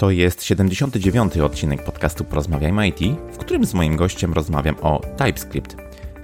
To 0.00 0.10
jest 0.10 0.44
79. 0.44 1.36
odcinek 1.36 1.84
podcastu 1.84 2.24
Porozmawiajmy 2.24 2.88
IT, 2.88 2.98
w 3.32 3.38
którym 3.38 3.64
z 3.64 3.74
moim 3.74 3.96
gościem 3.96 4.32
rozmawiam 4.32 4.76
o 4.82 5.00
TypeScript. 5.16 5.76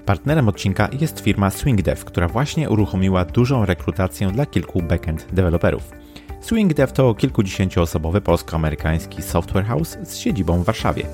Partnerem 0.07 0.49
odcinka 0.49 0.89
jest 1.01 1.21
firma 1.21 1.51
SwingDev, 1.51 2.05
która 2.05 2.29
właśnie 2.29 2.71
uruchomiła 2.71 3.25
dużą 3.25 3.65
rekrutację 3.65 4.31
dla 4.31 4.47
kilku 4.47 4.83
backend 4.83 5.27
deweloperów. 5.33 5.91
SwingDev 6.41 6.93
to 6.93 7.15
kilkudziesięcioosobowy 7.15 8.21
polsko-amerykański 8.21 9.23
software 9.23 9.65
house 9.65 9.99
z 10.05 10.17
siedzibą 10.17 10.63
w 10.63 10.65
Warszawie. 10.65 11.07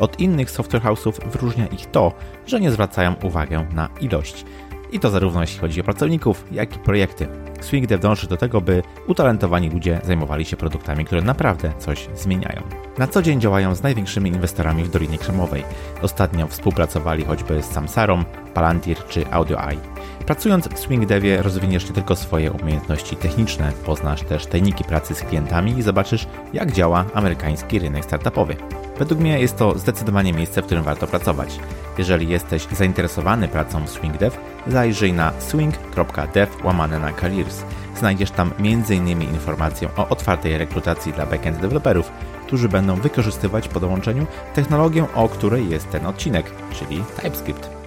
Od 0.00 0.20
innych 0.20 0.50
software 0.50 0.82
house'ów 0.82 1.28
wyróżnia 1.30 1.66
ich 1.66 1.86
to, 1.86 2.12
że 2.46 2.60
nie 2.60 2.70
zwracają 2.70 3.14
uwagi 3.22 3.54
na 3.74 3.88
ilość. 4.00 4.44
I 4.92 5.00
to 5.00 5.10
zarówno 5.10 5.40
jeśli 5.40 5.58
chodzi 5.58 5.80
o 5.80 5.84
pracowników, 5.84 6.44
jak 6.52 6.76
i 6.76 6.78
projekty. 6.78 7.28
SwingDev 7.60 8.02
dąży 8.02 8.28
do 8.28 8.36
tego, 8.36 8.60
by 8.60 8.82
utalentowani 9.06 9.70
ludzie 9.70 10.00
zajmowali 10.04 10.44
się 10.44 10.56
produktami, 10.56 11.04
które 11.04 11.22
naprawdę 11.22 11.72
coś 11.78 12.08
zmieniają. 12.14 12.62
Na 12.98 13.06
co 13.06 13.22
dzień 13.22 13.40
działają 13.40 13.74
z 13.74 13.82
największymi 13.82 14.30
inwestorami 14.30 14.84
w 14.84 14.90
Dolinie 14.90 15.18
Krzemowej. 15.18 15.64
Ostatnio 16.02 16.46
współpracowali 16.46 17.24
choćby 17.24 17.62
z 17.62 17.66
Samsarą, 17.66 18.24
Palantir 18.54 18.96
czy 19.08 19.30
AudioEye. 19.30 19.97
Pracując 20.28 20.68
w 20.68 20.78
SwingDevie 20.78 21.42
rozwiniesz 21.42 21.88
nie 21.88 21.94
tylko 21.94 22.16
swoje 22.16 22.52
umiejętności 22.52 23.16
techniczne, 23.16 23.72
poznasz 23.86 24.22
też 24.22 24.46
tajniki 24.46 24.84
pracy 24.84 25.14
z 25.14 25.22
klientami 25.22 25.78
i 25.78 25.82
zobaczysz, 25.82 26.26
jak 26.52 26.72
działa 26.72 27.04
amerykański 27.14 27.78
rynek 27.78 28.04
startupowy. 28.04 28.56
Według 28.98 29.20
mnie 29.20 29.40
jest 29.40 29.56
to 29.56 29.78
zdecydowanie 29.78 30.32
miejsce, 30.32 30.62
w 30.62 30.66
którym 30.66 30.84
warto 30.84 31.06
pracować. 31.06 31.58
Jeżeli 31.98 32.28
jesteś 32.28 32.66
zainteresowany 32.72 33.48
pracą 33.48 33.84
w 33.84 33.90
SwingDev, 33.90 34.36
zajrzyj 34.66 35.12
na 35.12 35.32
swing.dev 35.38 36.52
łamane 36.64 36.98
na 36.98 37.12
careers. 37.12 37.62
Znajdziesz 37.96 38.30
tam 38.30 38.50
m.in. 38.58 39.22
informację 39.22 39.88
o 39.96 40.08
otwartej 40.08 40.58
rekrutacji 40.58 41.12
dla 41.12 41.26
backend 41.26 41.60
deweloperów, 41.60 42.10
którzy 42.46 42.68
będą 42.68 42.96
wykorzystywać 42.96 43.68
po 43.68 43.80
dołączeniu 43.80 44.26
technologię, 44.54 45.06
o 45.14 45.28
której 45.28 45.68
jest 45.68 45.90
ten 45.90 46.06
odcinek, 46.06 46.50
czyli 46.72 47.04
TypeScript. 47.22 47.77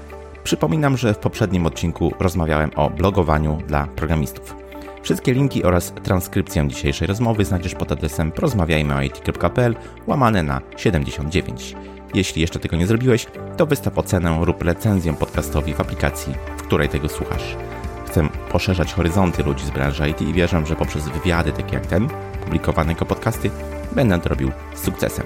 Przypominam, 0.43 0.97
że 0.97 1.13
w 1.13 1.17
poprzednim 1.17 1.65
odcinku 1.65 2.13
rozmawiałem 2.19 2.71
o 2.75 2.89
blogowaniu 2.89 3.57
dla 3.67 3.87
programistów. 3.87 4.55
Wszystkie 5.01 5.33
linki 5.33 5.63
oraz 5.63 5.93
transkrypcję 6.03 6.67
dzisiejszej 6.67 7.07
rozmowy 7.07 7.45
znajdziesz 7.45 7.75
pod 7.75 7.91
adresem 7.91 8.31
porozmawiajmyoit.pl 8.31 9.75
łamane 10.07 10.43
na 10.43 10.61
79. 10.77 11.75
Jeśli 12.13 12.41
jeszcze 12.41 12.59
tego 12.59 12.77
nie 12.77 12.87
zrobiłeś, 12.87 13.27
to 13.57 13.65
wystaw 13.65 13.97
ocenę 13.97 14.45
lub 14.45 14.63
recenzję 14.63 15.13
podcastowi 15.13 15.73
w 15.73 15.81
aplikacji, 15.81 16.33
w 16.57 16.63
której 16.63 16.89
tego 16.89 17.09
słuchasz. 17.09 17.55
Chcę 18.05 18.29
poszerzać 18.51 18.93
horyzonty 18.93 19.43
ludzi 19.43 19.65
z 19.65 19.69
branży 19.69 20.09
IT 20.09 20.21
i 20.21 20.33
wierzę, 20.33 20.65
że 20.65 20.75
poprzez 20.75 21.09
wywiady 21.09 21.51
takie 21.51 21.75
jak 21.75 21.85
ten, 21.85 22.09
publikowane 22.43 22.91
jako 22.91 23.05
podcasty, 23.05 23.49
będę 23.91 24.19
to 24.19 24.29
robił 24.29 24.51
z 24.75 24.83
sukcesem. 24.83 25.25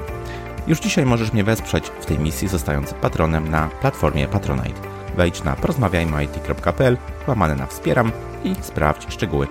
Już 0.68 0.80
dzisiaj 0.80 1.06
możesz 1.06 1.34
mnie 1.34 1.44
wesprzeć 1.44 1.88
w 1.88 2.06
tej 2.06 2.20
misji, 2.20 2.48
zostając 2.48 2.94
patronem 2.94 3.50
na 3.50 3.68
platformie 3.68 4.28
Patronite. 4.28 4.95
Wejdź 5.16 5.44
na 5.44 5.56
porozmawiajmyit.pl, 5.56 6.98
łamane 7.28 7.56
na 7.56 7.66
wspieram 7.66 8.12
i 8.44 8.56
sprawdź 8.62 9.14
szczegóły. 9.14 9.48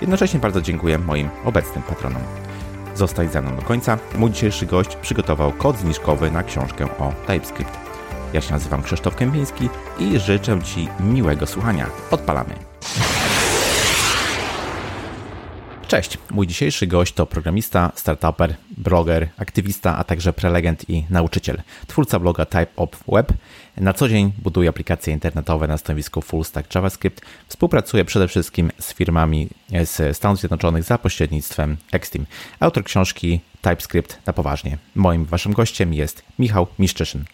Jednocześnie 0.00 0.40
bardzo 0.40 0.60
dziękuję 0.60 0.98
moim 0.98 1.28
obecnym 1.44 1.82
patronom. 1.82 2.22
Zostań 2.94 3.28
ze 3.28 3.42
mną 3.42 3.56
do 3.56 3.62
końca. 3.62 3.98
Mój 4.14 4.30
dzisiejszy 4.30 4.66
gość 4.66 4.96
przygotował 4.96 5.52
kod 5.52 5.78
zniżkowy 5.78 6.30
na 6.30 6.42
książkę 6.42 6.84
o 6.98 7.12
TypeScript. 7.26 7.78
Ja 8.32 8.40
się 8.40 8.52
nazywam 8.52 8.82
Krzysztof 8.82 9.16
Kępiński 9.16 9.68
i 9.98 10.18
życzę 10.18 10.62
Ci 10.62 10.88
miłego 11.00 11.46
słuchania. 11.46 11.86
Odpalamy. 12.10 12.54
Cześć, 15.88 16.18
mój 16.30 16.46
dzisiejszy 16.46 16.86
gość 16.86 17.12
to 17.12 17.26
programista, 17.26 17.92
startuper, 17.94 18.54
bloger, 18.76 19.28
aktywista, 19.36 19.96
a 19.96 20.04
także 20.04 20.32
prelegent 20.32 20.90
i 20.90 21.04
nauczyciel. 21.10 21.62
Twórca 21.86 22.18
bloga 22.18 22.46
Type 22.46 22.86
Web. 23.08 23.32
Na 23.76 23.92
co 23.92 24.08
dzień 24.08 24.32
buduje 24.38 24.68
aplikacje 24.68 25.12
internetowe 25.12 25.68
na 25.68 25.78
stanowisku 25.78 26.20
Full 26.20 26.44
Stack 26.44 26.74
JavaScript. 26.74 27.20
Współpracuje 27.48 28.04
przede 28.04 28.28
wszystkim 28.28 28.70
z 28.80 28.94
firmami 28.94 29.48
z 29.84 30.16
Stanów 30.16 30.38
Zjednoczonych 30.38 30.84
za 30.84 30.98
pośrednictwem 30.98 31.76
Xteam. 31.92 32.26
Autor 32.60 32.84
książki 32.84 33.40
TypeScript 33.62 34.18
na 34.26 34.32
poważnie. 34.32 34.78
Moim 34.94 35.24
waszym 35.24 35.52
gościem 35.52 35.94
jest 35.94 36.22
Michał 36.38 36.66
Miszczyszyn. 36.78 37.24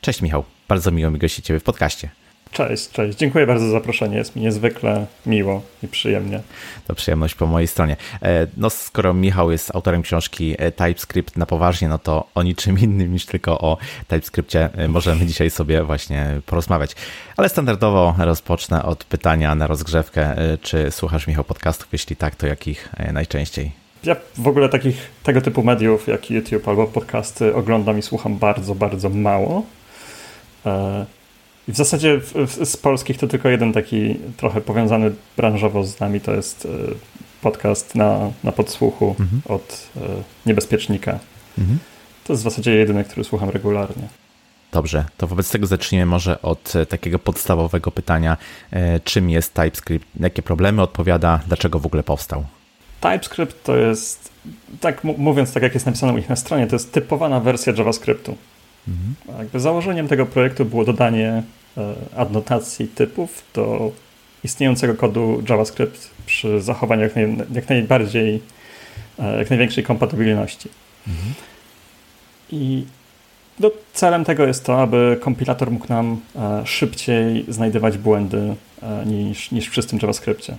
Cześć 0.00 0.22
Michał, 0.22 0.44
bardzo 0.68 0.90
miło 0.90 1.10
mi 1.10 1.18
gościć 1.18 1.46
Ciebie 1.46 1.60
w 1.60 1.64
podcaście. 1.64 2.10
Cześć, 2.54 2.90
cześć. 2.90 3.18
Dziękuję 3.18 3.46
bardzo 3.46 3.66
za 3.66 3.72
zaproszenie. 3.72 4.16
Jest 4.16 4.36
mi 4.36 4.42
niezwykle 4.42 5.06
miło 5.26 5.62
i 5.82 5.88
przyjemnie. 5.88 6.40
To 6.86 6.94
przyjemność 6.94 7.34
po 7.34 7.46
mojej 7.46 7.68
stronie. 7.68 7.96
E, 8.22 8.46
no, 8.56 8.70
skoro 8.70 9.14
Michał 9.14 9.50
jest 9.50 9.74
autorem 9.74 10.02
książki 10.02 10.54
e, 10.58 10.72
TypeScript 10.72 11.36
na 11.36 11.46
poważnie, 11.46 11.88
no 11.88 11.98
to 11.98 12.26
o 12.34 12.42
niczym 12.42 12.78
innym 12.78 13.12
niż 13.12 13.26
tylko 13.26 13.58
o 13.58 13.76
TypeScriptie 14.08 14.68
e, 14.74 14.88
możemy 14.88 15.26
dzisiaj 15.26 15.50
sobie 15.50 15.82
właśnie 15.82 16.40
porozmawiać. 16.46 16.96
Ale 17.36 17.48
standardowo 17.48 18.14
rozpocznę 18.18 18.82
od 18.82 19.04
pytania 19.04 19.54
na 19.54 19.66
rozgrzewkę. 19.66 20.36
Czy 20.62 20.90
słuchasz, 20.90 21.26
Michał, 21.26 21.44
podcastów? 21.44 21.88
Jeśli 21.92 22.16
tak, 22.16 22.36
to 22.36 22.46
jakich 22.46 22.88
najczęściej? 23.12 23.72
Ja 24.04 24.16
w 24.38 24.48
ogóle 24.48 24.68
takich 24.68 25.10
tego 25.22 25.40
typu 25.40 25.62
mediów 25.62 26.08
jak 26.08 26.30
YouTube 26.30 26.68
albo 26.68 26.86
podcasty 26.86 27.54
oglądam 27.54 27.98
i 27.98 28.02
słucham 28.02 28.38
bardzo, 28.38 28.74
bardzo 28.74 29.08
mało. 29.10 29.62
I 31.68 31.72
w 31.72 31.76
zasadzie 31.76 32.20
z 32.64 32.76
polskich 32.76 33.18
to 33.18 33.26
tylko 33.26 33.48
jeden 33.48 33.72
taki 33.72 34.16
trochę 34.36 34.60
powiązany 34.60 35.12
branżowo 35.36 35.84
z 35.84 36.00
nami, 36.00 36.20
to 36.20 36.34
jest 36.34 36.66
e, 36.66 36.68
podcast 37.42 37.94
na, 37.94 38.30
na 38.44 38.52
podsłuchu 38.52 39.16
mhm. 39.20 39.42
od 39.48 39.90
e, 39.96 40.00
Niebezpiecznika. 40.46 41.18
Mhm. 41.58 41.78
To 42.24 42.32
jest 42.32 42.42
w 42.42 42.44
zasadzie 42.44 42.74
jedyny, 42.74 43.04
który 43.04 43.24
słucham 43.24 43.50
regularnie. 43.50 44.08
Dobrze, 44.72 45.04
to 45.16 45.26
wobec 45.26 45.50
tego 45.50 45.66
zacznijmy 45.66 46.06
może 46.06 46.42
od 46.42 46.76
e, 46.76 46.86
takiego 46.86 47.18
podstawowego 47.18 47.90
pytania, 47.90 48.36
czym 49.04 49.30
jest 49.30 49.54
TypeScript, 49.54 50.06
jakie 50.20 50.42
problemy 50.42 50.82
odpowiada, 50.82 51.40
dlaczego 51.46 51.78
w 51.78 51.86
ogóle 51.86 52.02
powstał? 52.02 52.44
TypeScript 53.00 53.64
to 53.64 53.76
jest, 53.76 54.32
tak 54.80 55.04
mówiąc 55.04 55.52
tak 55.52 55.62
jak 55.62 55.74
jest 55.74 55.86
napisane 55.86 56.12
u 56.12 56.16
nich 56.16 56.28
na 56.28 56.36
stronie, 56.36 56.66
to 56.66 56.76
jest 56.76 56.92
typowana 56.92 57.40
wersja 57.40 57.72
JavaScriptu. 57.76 58.36
Mhm. 58.88 59.38
Jakby 59.38 59.60
założeniem 59.60 60.08
tego 60.08 60.26
projektu 60.26 60.64
było 60.64 60.84
dodanie 60.84 61.42
e, 61.76 61.94
adnotacji 62.16 62.88
typów 62.88 63.44
do 63.54 63.92
istniejącego 64.44 64.94
kodu 64.94 65.42
JavaScript 65.48 66.10
przy 66.26 66.60
zachowaniu 66.60 67.02
jak, 67.02 67.16
naj, 67.16 67.36
jak 67.54 67.68
najbardziej, 67.68 68.42
e, 69.18 69.38
jak 69.38 69.50
największej 69.50 69.84
kompatybilności. 69.84 70.68
Mhm. 71.08 71.34
I 72.50 72.84
no, 73.60 73.70
celem 73.92 74.24
tego 74.24 74.46
jest 74.46 74.64
to, 74.64 74.82
aby 74.82 75.18
kompilator 75.20 75.70
mógł 75.70 75.88
nam 75.88 76.20
e, 76.36 76.66
szybciej 76.66 77.44
znajdywać 77.48 77.98
błędy 77.98 78.54
niż, 79.06 79.50
niż 79.50 79.70
czystym 79.70 79.98
JavaScriptie. 80.02 80.56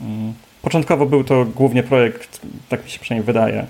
Mm. 0.00 0.32
Początkowo 0.62 1.06
był 1.06 1.24
to 1.24 1.44
głównie 1.44 1.82
projekt, 1.82 2.40
tak 2.68 2.84
mi 2.84 2.90
się 2.90 2.98
przynajmniej 2.98 3.26
wydaje, 3.26 3.66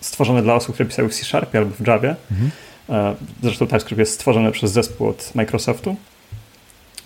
stworzone 0.00 0.42
dla 0.42 0.54
osób, 0.54 0.74
które 0.74 0.88
pisały 0.88 1.08
w 1.08 1.14
C-Sharpie 1.14 1.58
albo 1.58 1.70
w 1.70 1.86
Javie. 1.86 2.16
Mhm. 2.30 2.50
E, 2.88 3.14
zresztą 3.42 3.66
TypeScript 3.66 3.98
jest 3.98 4.12
stworzony 4.12 4.52
przez 4.52 4.72
zespół 4.72 5.08
od 5.08 5.34
Microsoftu. 5.34 5.96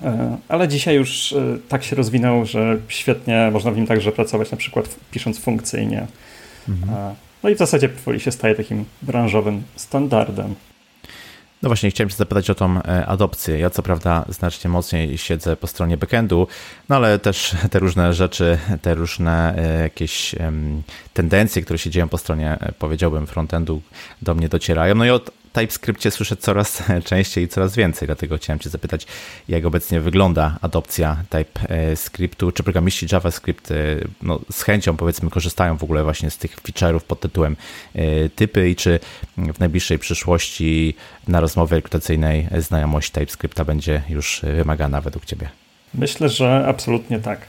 E, 0.02 0.36
ale 0.48 0.68
dzisiaj 0.68 0.94
już 0.94 1.32
e, 1.32 1.58
tak 1.68 1.84
się 1.84 1.96
rozwinął, 1.96 2.46
że 2.46 2.78
świetnie 2.88 3.50
można 3.52 3.70
w 3.70 3.76
nim 3.76 3.86
także 3.86 4.12
pracować, 4.12 4.50
na 4.50 4.56
przykład 4.56 4.96
pisząc 5.10 5.38
funkcyjnie. 5.38 6.06
Mhm. 6.68 7.14
No 7.42 7.50
i 7.50 7.54
w 7.54 7.58
zasadzie 7.58 7.88
powoli 7.88 8.20
się 8.20 8.32
staje 8.32 8.54
takim 8.54 8.84
branżowym 9.02 9.62
standardem. 9.76 10.54
No 11.62 11.68
właśnie, 11.68 11.90
chciałem 11.90 12.10
się 12.10 12.16
zapytać 12.16 12.50
o 12.50 12.54
tą 12.54 12.82
e, 12.82 13.06
adopcję. 13.06 13.58
Ja 13.58 13.70
co 13.70 13.82
prawda 13.82 14.24
znacznie 14.28 14.70
mocniej 14.70 15.18
siedzę 15.18 15.56
po 15.56 15.66
stronie 15.66 15.96
backendu, 15.96 16.48
no 16.88 16.96
ale 16.96 17.18
też 17.18 17.54
te 17.70 17.78
różne 17.78 18.14
rzeczy, 18.14 18.58
te 18.82 18.94
różne 18.94 19.54
e, 19.56 19.82
jakieś 19.82 20.34
tendencje, 21.14 21.62
które 21.62 21.78
się 21.78 21.90
dzieją 21.90 22.08
po 22.08 22.18
stronie, 22.18 22.58
e, 22.60 22.72
powiedziałbym, 22.72 23.26
frontendu 23.26 23.82
do 24.22 24.34
mnie 24.34 24.48
docierają. 24.48 24.94
No 24.94 25.04
i 25.04 25.10
od 25.10 25.30
TypeScriptie 25.52 26.10
słyszę 26.10 26.36
coraz 26.36 26.82
częściej 27.04 27.44
i 27.44 27.48
coraz 27.48 27.76
więcej, 27.76 28.06
dlatego 28.06 28.36
chciałem 28.36 28.58
Cię 28.58 28.70
zapytać, 28.70 29.06
jak 29.48 29.64
obecnie 29.64 30.00
wygląda 30.00 30.58
adopcja 30.60 31.24
TypeScriptu, 31.30 32.52
czy 32.52 32.62
programiści 32.62 33.06
JavaScript 33.12 33.72
no, 34.22 34.40
z 34.50 34.62
chęcią 34.62 34.96
powiedzmy 34.96 35.30
korzystają 35.30 35.76
w 35.76 35.84
ogóle 35.84 36.04
właśnie 36.04 36.30
z 36.30 36.38
tych 36.38 36.56
feature'ów 36.56 37.00
pod 37.00 37.20
tytułem 37.20 37.56
typy 38.36 38.70
i 38.70 38.76
czy 38.76 39.00
w 39.36 39.58
najbliższej 39.58 39.98
przyszłości 39.98 40.94
na 41.28 41.40
rozmowie 41.40 41.76
rekrutacyjnej 41.76 42.48
znajomość 42.58 43.10
TypeScripta 43.10 43.64
będzie 43.64 44.02
już 44.08 44.40
wymagana 44.42 45.00
według 45.00 45.24
Ciebie? 45.24 45.48
Myślę, 45.94 46.28
że 46.28 46.64
absolutnie 46.68 47.18
tak. 47.18 47.40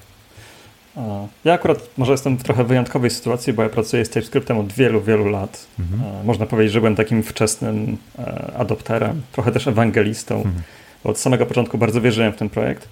Ja 1.45 1.53
akurat 1.53 1.89
może 1.97 2.11
jestem 2.11 2.37
w 2.37 2.43
trochę 2.43 2.63
wyjątkowej 2.63 3.09
sytuacji, 3.09 3.53
bo 3.53 3.63
ja 3.63 3.69
pracuję 3.69 4.05
z 4.05 4.09
TypeScriptem 4.09 4.57
od 4.57 4.73
wielu, 4.73 5.01
wielu 5.01 5.29
lat. 5.29 5.67
Mhm. 5.79 6.25
Można 6.25 6.45
powiedzieć, 6.45 6.73
że 6.73 6.79
byłem 6.79 6.95
takim 6.95 7.23
wczesnym 7.23 7.97
e, 8.19 8.53
adopterem, 8.57 9.21
trochę 9.31 9.51
też 9.51 9.67
ewangelistą. 9.67 10.35
Mhm. 10.35 10.55
Od 11.03 11.19
samego 11.19 11.45
początku 11.45 11.77
bardzo 11.77 12.01
wierzyłem 12.01 12.33
w 12.33 12.35
ten 12.35 12.49
projekt. 12.49 12.87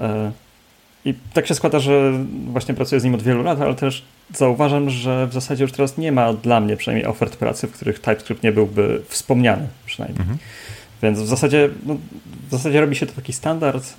E, 0.00 0.32
I 1.04 1.14
tak 1.32 1.46
się 1.46 1.54
składa, 1.54 1.78
że 1.78 2.12
właśnie 2.46 2.74
pracuję 2.74 3.00
z 3.00 3.04
nim 3.04 3.14
od 3.14 3.22
wielu 3.22 3.42
lat, 3.42 3.60
ale 3.60 3.74
też 3.74 4.04
zauważam, 4.34 4.90
że 4.90 5.26
w 5.26 5.32
zasadzie 5.32 5.64
już 5.64 5.72
teraz 5.72 5.98
nie 5.98 6.12
ma 6.12 6.32
dla 6.32 6.60
mnie 6.60 6.76
przynajmniej 6.76 7.06
ofert 7.06 7.36
pracy, 7.36 7.66
w 7.66 7.72
których 7.72 7.98
TypeScript 7.98 8.42
nie 8.42 8.52
byłby 8.52 9.02
wspomniany 9.08 9.68
przynajmniej. 9.86 10.20
Mhm. 10.20 10.38
Więc 11.02 11.20
w 11.20 11.26
zasadzie, 11.26 11.68
no, 11.86 11.96
w 12.48 12.50
zasadzie 12.50 12.80
robi 12.80 12.96
się 12.96 13.06
to 13.06 13.12
taki 13.12 13.32
standard. 13.32 13.94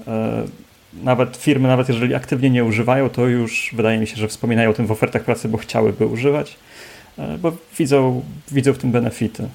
Nawet 0.94 1.38
firmy, 1.38 1.68
nawet 1.68 1.90
jeżeli 1.90 2.16
aktywnie 2.16 2.50
nie 2.50 2.64
używają, 2.64 3.10
to 3.10 3.28
już 3.28 3.72
wydaje 3.74 4.00
mi 4.00 4.08
się, 4.08 4.16
że 4.16 4.28
wspominają 4.28 4.70
o 4.70 4.74
tym 4.74 4.88
w 4.88 4.92
ofertach 4.92 5.24
pracy, 5.24 5.50
bo 5.50 5.58
chciałyby 5.58 6.06
używać, 6.06 6.58
e, 7.18 7.38
bo 7.38 7.52
widzą, 7.78 8.24
widzą 8.52 8.74
w 8.74 8.78
tym 8.78 8.92
benefity. 8.92 9.48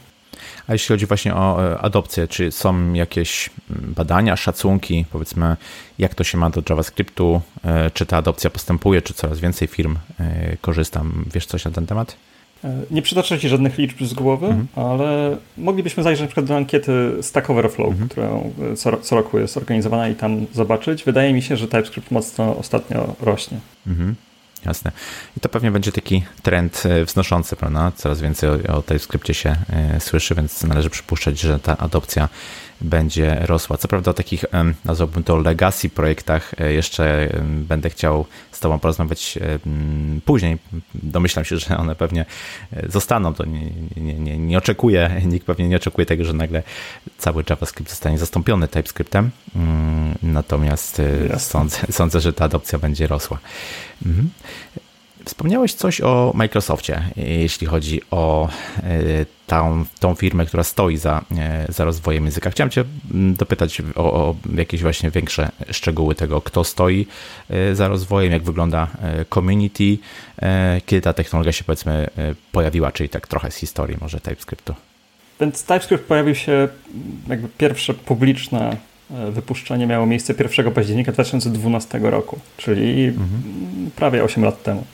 A 0.68 0.72
jeśli 0.72 0.88
chodzi 0.88 1.06
właśnie 1.06 1.34
o 1.34 1.72
e, 1.72 1.78
adopcję, 1.78 2.28
czy 2.28 2.52
są 2.52 2.92
jakieś 2.92 3.50
mm, 3.70 3.94
badania, 3.94 4.36
szacunki, 4.36 5.04
powiedzmy, 5.12 5.56
jak 5.98 6.14
to 6.14 6.24
się 6.24 6.38
ma 6.38 6.50
do 6.50 6.62
JavaScriptu, 6.70 7.40
e, 7.64 7.90
czy 7.90 8.06
ta 8.06 8.16
adopcja 8.16 8.50
postępuje, 8.50 9.02
czy 9.02 9.14
coraz 9.14 9.40
więcej 9.40 9.68
firm 9.68 9.96
korzysta? 10.60 11.02
Wiesz 11.34 11.46
coś 11.46 11.64
na 11.64 11.70
ten 11.70 11.86
temat? 11.86 12.16
Nie 12.90 13.02
przytoczę 13.02 13.38
Ci 13.38 13.48
żadnych 13.48 13.78
liczb 13.78 14.02
z 14.02 14.14
głowy, 14.14 14.46
mhm. 14.46 14.66
ale 14.76 15.36
moglibyśmy 15.58 16.02
zajrzeć 16.02 16.20
na 16.20 16.26
przykład 16.26 16.46
do 16.46 16.56
ankiety 16.56 17.16
Stack 17.22 17.50
Overflow, 17.50 17.90
mhm. 17.90 18.08
która 18.08 18.28
co, 18.76 18.96
co, 18.96 19.16
roku 19.16 19.38
jest 19.38 19.56
organizowana 19.56 20.08
i 20.08 20.14
tam 20.14 20.46
zobaczyć. 20.52 21.04
Wydaje 21.04 21.32
mi 21.32 21.42
się, 21.42 21.56
że 21.56 21.68
TypeScript 21.68 22.10
mocno 22.10 22.56
ostatnio 22.56 23.16
rośnie. 23.20 23.58
Mhm. 23.86 24.14
Jasne. 24.66 24.92
I 25.36 25.40
to 25.40 25.48
pewnie 25.48 25.70
będzie 25.70 25.92
taki 25.92 26.22
trend 26.42 26.82
e, 26.86 27.04
wznoszący, 27.04 27.56
prawda? 27.56 27.92
Coraz 27.96 28.20
więcej 28.20 28.50
o, 28.50 28.76
o 28.76 28.82
TypeScriptie 28.82 29.34
się 29.34 29.56
e, 29.70 30.00
słyszy, 30.00 30.34
więc 30.34 30.64
należy 30.64 30.90
przypuszczać, 30.90 31.40
że 31.40 31.58
ta 31.58 31.78
adopcja 31.78 32.28
będzie 32.80 33.36
rosła. 33.40 33.76
Co 33.76 33.88
prawda 33.88 34.10
o 34.10 34.14
takich, 34.14 34.44
nazwałbym 34.84 35.24
to 35.24 35.36
legacy 35.36 35.88
projektach 35.90 36.54
e, 36.60 36.72
jeszcze 36.72 37.28
będę 37.42 37.90
chciał 37.90 38.26
z 38.52 38.60
Tobą 38.60 38.78
porozmawiać 38.78 39.38
później. 40.24 40.58
Domyślam 40.94 41.44
się, 41.44 41.56
że 41.56 41.78
one 41.78 41.94
pewnie 41.94 42.24
zostaną. 42.88 43.34
To 43.34 43.44
nie, 43.44 43.70
nie, 43.96 44.14
nie, 44.14 44.38
nie 44.38 44.58
oczekuję, 44.58 45.10
nikt 45.32 45.46
pewnie 45.46 45.68
nie 45.68 45.76
oczekuje 45.76 46.06
tego, 46.06 46.24
że 46.24 46.32
nagle 46.32 46.62
cały 47.18 47.44
JavaScript 47.50 47.90
zostanie 47.90 48.18
zastąpiony 48.18 48.68
TypeScriptem. 48.68 49.30
Mm, 49.56 50.14
natomiast 50.22 51.02
sądzę, 51.38 51.78
sądzę, 51.90 52.20
że 52.20 52.32
ta 52.32 52.44
adopcja 52.44 52.78
będzie 52.78 53.06
rosła. 53.06 53.38
Mhm. 54.06 54.30
Wspomniałeś 55.26 55.74
coś 55.74 56.00
o 56.00 56.32
Microsoftie, 56.34 57.02
jeśli 57.16 57.66
chodzi 57.66 58.00
o 58.10 58.48
e, 58.82 58.90
tą, 59.46 59.84
tą 60.00 60.14
firmę, 60.14 60.46
która 60.46 60.64
stoi 60.64 60.96
za, 60.96 61.24
e, 61.38 61.66
za 61.68 61.84
rozwojem 61.84 62.24
języka. 62.24 62.50
Chciałem 62.50 62.70
Cię 62.70 62.84
mm, 63.10 63.34
dopytać 63.34 63.82
o, 63.94 64.12
o 64.12 64.34
jakieś 64.54 64.82
właśnie 64.82 65.10
większe 65.10 65.48
szczegóły 65.70 66.14
tego, 66.14 66.40
kto 66.40 66.64
stoi 66.64 67.06
e, 67.50 67.74
za 67.74 67.88
rozwojem, 67.88 68.32
jak 68.32 68.42
wygląda 68.42 68.88
community, 69.34 69.98
kiedy 70.86 71.02
ta 71.02 71.12
technologia 71.12 71.52
się 71.52 71.64
powiedzmy 71.64 72.06
pojawiła, 72.52 72.92
czyli 72.92 73.08
tak 73.08 73.26
trochę 73.26 73.50
z 73.50 73.56
historii 73.56 73.96
może 74.00 74.20
TypeScriptu. 74.20 74.74
Więc 75.40 75.64
TypeScript 75.64 76.04
pojawił 76.04 76.34
się 76.34 76.68
jakby 77.28 77.48
pierwsze 77.48 77.94
publiczne 77.94 78.76
wypuszczenie 79.30 79.86
miało 79.86 80.06
miejsce 80.06 80.34
1 80.56 80.72
października 80.72 81.12
2012 81.12 81.98
roku, 81.98 82.38
czyli 82.56 83.04
mhm. 83.04 83.90
prawie 83.96 84.24
8 84.24 84.44
lat 84.44 84.62
temu. 84.62 84.84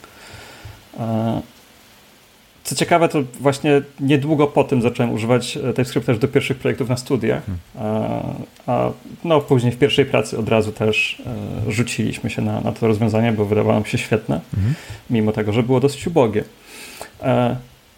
E, 1.00 1.40
co 2.64 2.74
ciekawe, 2.74 3.08
to 3.08 3.22
właśnie 3.40 3.82
niedługo 4.00 4.46
po 4.46 4.64
tym 4.64 4.82
zacząłem 4.82 5.12
używać 5.12 5.56
e, 5.56 5.60
TypeScript 5.60 6.06
też 6.06 6.18
do 6.18 6.28
pierwszych 6.28 6.58
projektów 6.58 6.88
na 6.88 6.96
studiach, 6.96 7.42
mhm. 7.48 7.58
a, 8.66 8.72
a 8.72 8.90
no, 9.24 9.40
później 9.40 9.72
w 9.72 9.78
pierwszej 9.78 10.06
pracy 10.06 10.38
od 10.38 10.48
razu 10.48 10.72
też 10.72 11.22
rzuciliśmy 11.68 12.30
się 12.30 12.42
na, 12.42 12.60
na 12.60 12.72
to 12.72 12.86
rozwiązanie, 12.86 13.32
bo 13.32 13.44
wydawało 13.44 13.74
nam 13.74 13.84
się 13.84 13.98
świetne, 13.98 14.40
mhm. 14.54 14.74
mimo 15.10 15.32
tego, 15.32 15.52
że 15.52 15.62
było 15.62 15.80
dosyć 15.80 16.06
ubogie. 16.06 16.44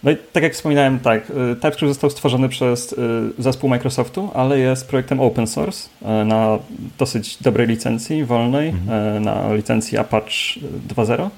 No 0.02 0.10
i 0.10 0.16
tak 0.32 0.42
jak 0.42 0.52
wspominałem, 0.52 1.00
tak, 1.00 1.26
TypeScript 1.54 1.90
został 1.90 2.10
stworzony 2.10 2.48
przez 2.48 2.94
zespół 3.38 3.70
Microsoftu, 3.70 4.30
ale 4.34 4.58
jest 4.58 4.88
projektem 4.88 5.20
open 5.20 5.46
source 5.46 5.88
na 6.24 6.58
dosyć 6.98 7.42
dobrej 7.42 7.66
licencji, 7.66 8.24
wolnej, 8.24 8.68
mhm. 8.68 9.24
na 9.24 9.54
licencji 9.54 9.98
Apache 9.98 10.60
2.0, 10.88 11.30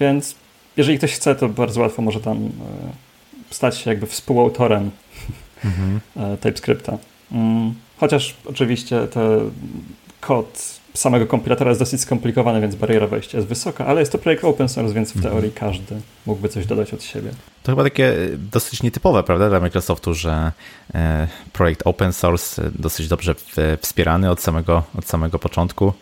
więc 0.00 0.34
jeżeli 0.76 0.98
ktoś 0.98 1.12
chce, 1.12 1.34
to 1.34 1.48
bardzo 1.48 1.80
łatwo 1.80 2.02
może 2.02 2.20
tam 2.20 2.50
stać 3.50 3.78
się 3.78 3.90
jakby 3.90 4.06
współautorem 4.06 4.90
mhm. 5.64 6.00
TypeScripta. 6.40 6.98
Mm, 7.32 7.74
chociaż 7.98 8.36
oczywiście 8.46 9.06
ten 9.06 9.50
kod 10.20 10.80
samego 10.94 11.26
kompilatora 11.26 11.70
jest 11.70 11.80
dosyć 11.80 12.00
skomplikowany, 12.00 12.60
więc 12.60 12.74
bariera 12.74 13.06
wejścia 13.06 13.38
jest 13.38 13.48
wysoka, 13.48 13.86
ale 13.86 14.00
jest 14.00 14.12
to 14.12 14.18
projekt 14.18 14.44
open 14.44 14.68
source, 14.68 14.94
więc 14.94 15.12
w 15.12 15.16
mhm. 15.16 15.32
teorii 15.32 15.52
każdy 15.52 16.00
mógłby 16.26 16.48
coś 16.48 16.66
dodać 16.66 16.94
od 16.94 17.02
siebie. 17.02 17.30
To 17.62 17.72
chyba 17.72 17.82
takie 17.82 18.12
e, 18.12 18.28
dosyć 18.36 18.82
nietypowe, 18.82 19.22
prawda, 19.22 19.48
dla 19.48 19.60
Microsoftu, 19.60 20.14
że 20.14 20.52
e, 20.94 21.28
projekt 21.52 21.82
open 21.84 22.12
source 22.12 22.62
e, 22.62 22.70
dosyć 22.78 23.08
dobrze 23.08 23.34
wspierany 23.80 24.30
od 24.30 24.40
samego, 24.40 24.82
od 24.98 25.06
samego 25.06 25.38
początku. 25.38 25.92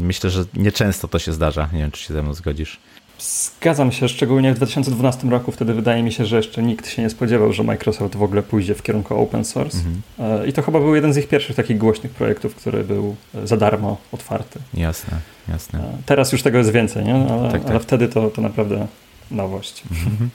Myślę, 0.00 0.30
że 0.30 0.44
nieczęsto 0.54 1.08
to 1.08 1.18
się 1.18 1.32
zdarza. 1.32 1.68
Nie 1.72 1.78
wiem, 1.78 1.90
czy 1.90 2.02
się 2.02 2.14
ze 2.14 2.22
mną 2.22 2.34
zgodzisz. 2.34 2.78
Zgadzam 3.22 3.92
się, 3.92 4.08
szczególnie 4.08 4.52
w 4.52 4.56
2012 4.56 5.28
roku. 5.28 5.52
Wtedy 5.52 5.74
wydaje 5.74 6.02
mi 6.02 6.12
się, 6.12 6.26
że 6.26 6.36
jeszcze 6.36 6.62
nikt 6.62 6.88
się 6.88 7.02
nie 7.02 7.10
spodziewał, 7.10 7.52
że 7.52 7.62
Microsoft 7.62 8.16
w 8.16 8.22
ogóle 8.22 8.42
pójdzie 8.42 8.74
w 8.74 8.82
kierunku 8.82 9.22
open 9.22 9.44
source. 9.44 9.78
Mhm. 9.78 10.02
E, 10.42 10.46
I 10.46 10.52
to 10.52 10.62
chyba 10.62 10.80
był 10.80 10.94
jeden 10.94 11.12
z 11.12 11.16
ich 11.16 11.28
pierwszych 11.28 11.56
takich 11.56 11.78
głośnych 11.78 12.12
projektów, 12.12 12.54
który 12.54 12.84
był 12.84 13.16
e, 13.34 13.46
za 13.46 13.56
darmo 13.56 13.96
otwarty. 14.12 14.60
Jasne, 14.74 15.18
jasne. 15.48 15.78
E, 15.78 15.98
teraz 16.06 16.32
już 16.32 16.42
tego 16.42 16.58
jest 16.58 16.70
więcej, 16.70 17.04
nie? 17.04 17.14
Ale, 17.14 17.52
tak, 17.52 17.62
tak. 17.62 17.70
ale 17.70 17.80
wtedy 17.80 18.08
to, 18.08 18.30
to 18.30 18.42
naprawdę 18.42 18.86
nowość. 19.30 19.82
Mhm. 19.90 20.30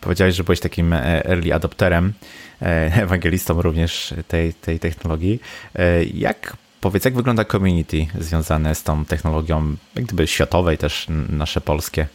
Powiedziałeś, 0.00 0.34
że 0.34 0.44
byłeś 0.44 0.60
takim 0.60 0.92
early 0.92 1.54
adopterem, 1.54 2.12
ewangelistą 3.04 3.62
również 3.62 4.14
tej, 4.28 4.54
tej 4.54 4.78
technologii. 4.78 5.40
Jak 6.14 6.56
powiedz, 6.80 7.04
jak 7.04 7.14
wygląda 7.14 7.44
community 7.44 8.06
związane 8.18 8.74
z 8.74 8.82
tą 8.82 9.04
technologią, 9.04 9.76
jak 9.94 10.04
gdyby 10.04 10.26
światowej, 10.26 10.78
też 10.78 11.06
nasze 11.28 11.60
polskie? 11.60 12.06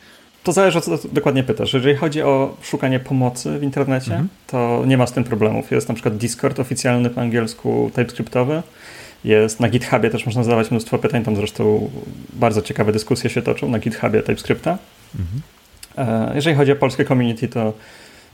To 0.44 0.52
zależy, 0.52 0.78
o 0.78 0.82
co 0.82 0.98
dokładnie 1.12 1.44
pytasz. 1.44 1.74
Jeżeli 1.74 1.96
chodzi 1.96 2.22
o 2.22 2.58
szukanie 2.62 3.00
pomocy 3.00 3.60
w 3.60 3.64
internecie, 3.64 4.12
mhm. 4.12 4.30
to 4.48 4.84
nie 4.88 4.98
ma 4.98 5.08
z 5.08 5.12
tym 5.12 5.24
problemów. 5.24 5.72
Jest 5.72 5.88
na 5.90 5.96
przykład 5.96 6.18
Discord 6.18 6.60
oficjalny 6.60 7.10
po 7.10 7.22
angielsku, 7.22 7.92
TypeScriptowy. 7.94 8.64
Jest 9.24 9.60
na 9.60 9.70
GitHubie 9.70 10.10
też 10.10 10.26
można 10.26 10.44
zadawać 10.44 10.72
mnóstwo 10.72 10.98
pytań. 10.98 11.24
Tam 11.24 11.36
zresztą 11.36 11.90
bardzo 12.34 12.62
ciekawe 12.62 12.92
dyskusje 12.92 13.30
się 13.30 13.42
toczą 13.42 13.70
na 13.70 13.80
GitHubie 13.80 14.22
TypeScripta. 14.22 14.78
Mhm. 15.20 15.42
E, 15.98 16.36
jeżeli 16.36 16.56
chodzi 16.56 16.72
o 16.72 16.76
polskie 16.76 17.06
community, 17.06 17.48
to 17.48 17.74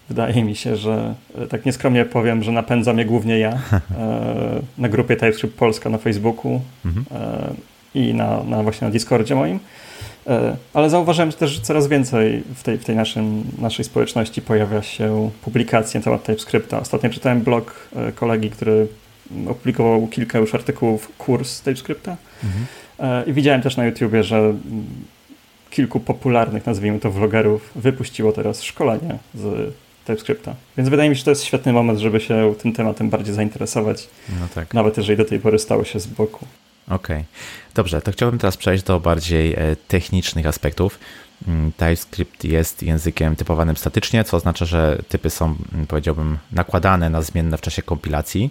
wydaje 0.10 0.44
mi 0.44 0.56
się, 0.56 0.76
że 0.76 1.16
e, 1.38 1.48
tak 1.48 1.66
nieskromnie 1.66 2.06
powiem, 2.06 2.44
że 2.44 2.52
napędzam 2.52 3.00
je 3.00 3.06
głównie 3.06 3.40
ja 3.40 3.52
e, 3.72 3.82
na 4.78 4.90
grupie 4.90 5.16
TypeScript 5.16 5.58
Polska 5.58 5.90
na 5.90 5.98
Facebooku 5.98 6.62
mhm. 6.86 7.06
i 7.96 8.14
na, 8.14 8.44
na 8.44 8.64
właśnie 8.64 8.88
na 8.88 8.92
Discordzie 8.92 9.36
moim. 9.36 9.60
E, 10.28 10.58
ale 10.74 10.90
zauważyłem 10.90 11.32
też, 11.32 11.52
że 11.52 11.62
coraz 11.62 11.88
więcej 11.88 12.44
w 12.56 12.64
tej, 12.64 12.78
w 12.78 12.86
tej 12.86 12.96
naszym, 12.96 13.44
naszej 13.58 13.86
społeczności 13.86 14.42
pojawia 14.42 14.82
się 14.82 15.30
publikacji 15.42 15.98
na 15.98 16.04
temat 16.04 16.24
TypeScripta. 16.24 16.80
Ostatnio 16.80 17.10
czytałem 17.10 17.42
blog 17.42 17.90
e, 17.96 18.12
kolegi, 18.12 18.50
który 18.50 18.88
opublikował 19.48 20.08
kilka 20.08 20.40
już 20.40 20.56
artykułów 20.56 21.12
kurs 21.18 21.62
TypeScripta 21.62 22.18
mhm. 22.44 22.66
E, 23.00 23.24
i 23.26 23.34
widziałem 23.34 23.62
też 23.62 23.78
na 23.78 23.86
YouTubie, 23.86 24.24
że 24.24 24.54
kilku 25.70 26.00
popularnych, 26.00 26.66
nazwijmy 26.66 27.00
to 27.00 27.12
vlogerów, 27.12 27.72
wypuściło 27.76 28.32
teraz 28.32 28.64
szkolenie 28.64 29.18
z 29.34 29.74
TypeScripta. 30.06 30.56
Więc 30.78 30.90
wydaje 30.90 31.10
mi 31.10 31.16
się, 31.16 31.20
że 31.20 31.26
to 31.26 31.32
jest 31.32 31.44
świetny 31.44 31.74
moment, 31.74 32.00
żeby 32.00 32.20
się 32.20 32.54
tym 32.58 32.74
tematem 32.74 33.10
bardziej 33.10 33.36
zainteresować. 33.36 34.08
No 34.40 34.48
tak. 34.56 34.74
Nawet 34.74 34.98
jeżeli 34.98 35.18
do 35.18 35.26
tej 35.26 35.40
pory 35.40 35.60
stało 35.60 35.84
się 35.84 36.00
z 36.00 36.08
boku. 36.08 36.46
Okej. 36.88 36.96
Okay. 36.96 37.26
Dobrze, 37.76 38.02
to 38.02 38.12
chciałbym 38.12 38.40
teraz 38.40 38.58
przejść 38.58 38.84
do 38.84 39.00
bardziej 39.00 39.54
e, 39.54 39.76
technicznych 39.88 40.46
aspektów. 40.46 41.00
Mm, 41.48 41.72
TypeScript 41.72 42.44
jest 42.44 42.84
językiem 42.84 43.36
typowanym 43.36 43.78
statycznie, 43.78 44.24
co 44.24 44.38
oznacza, 44.38 44.66
że 44.66 45.02
typy 45.10 45.30
są, 45.30 45.56
mm, 45.74 45.88
powiedziałbym, 45.88 46.38
nakładane 46.52 47.10
na 47.10 47.22
zmienne 47.22 47.58
w 47.58 47.62
czasie 47.62 47.82
kompilacji. 47.82 48.50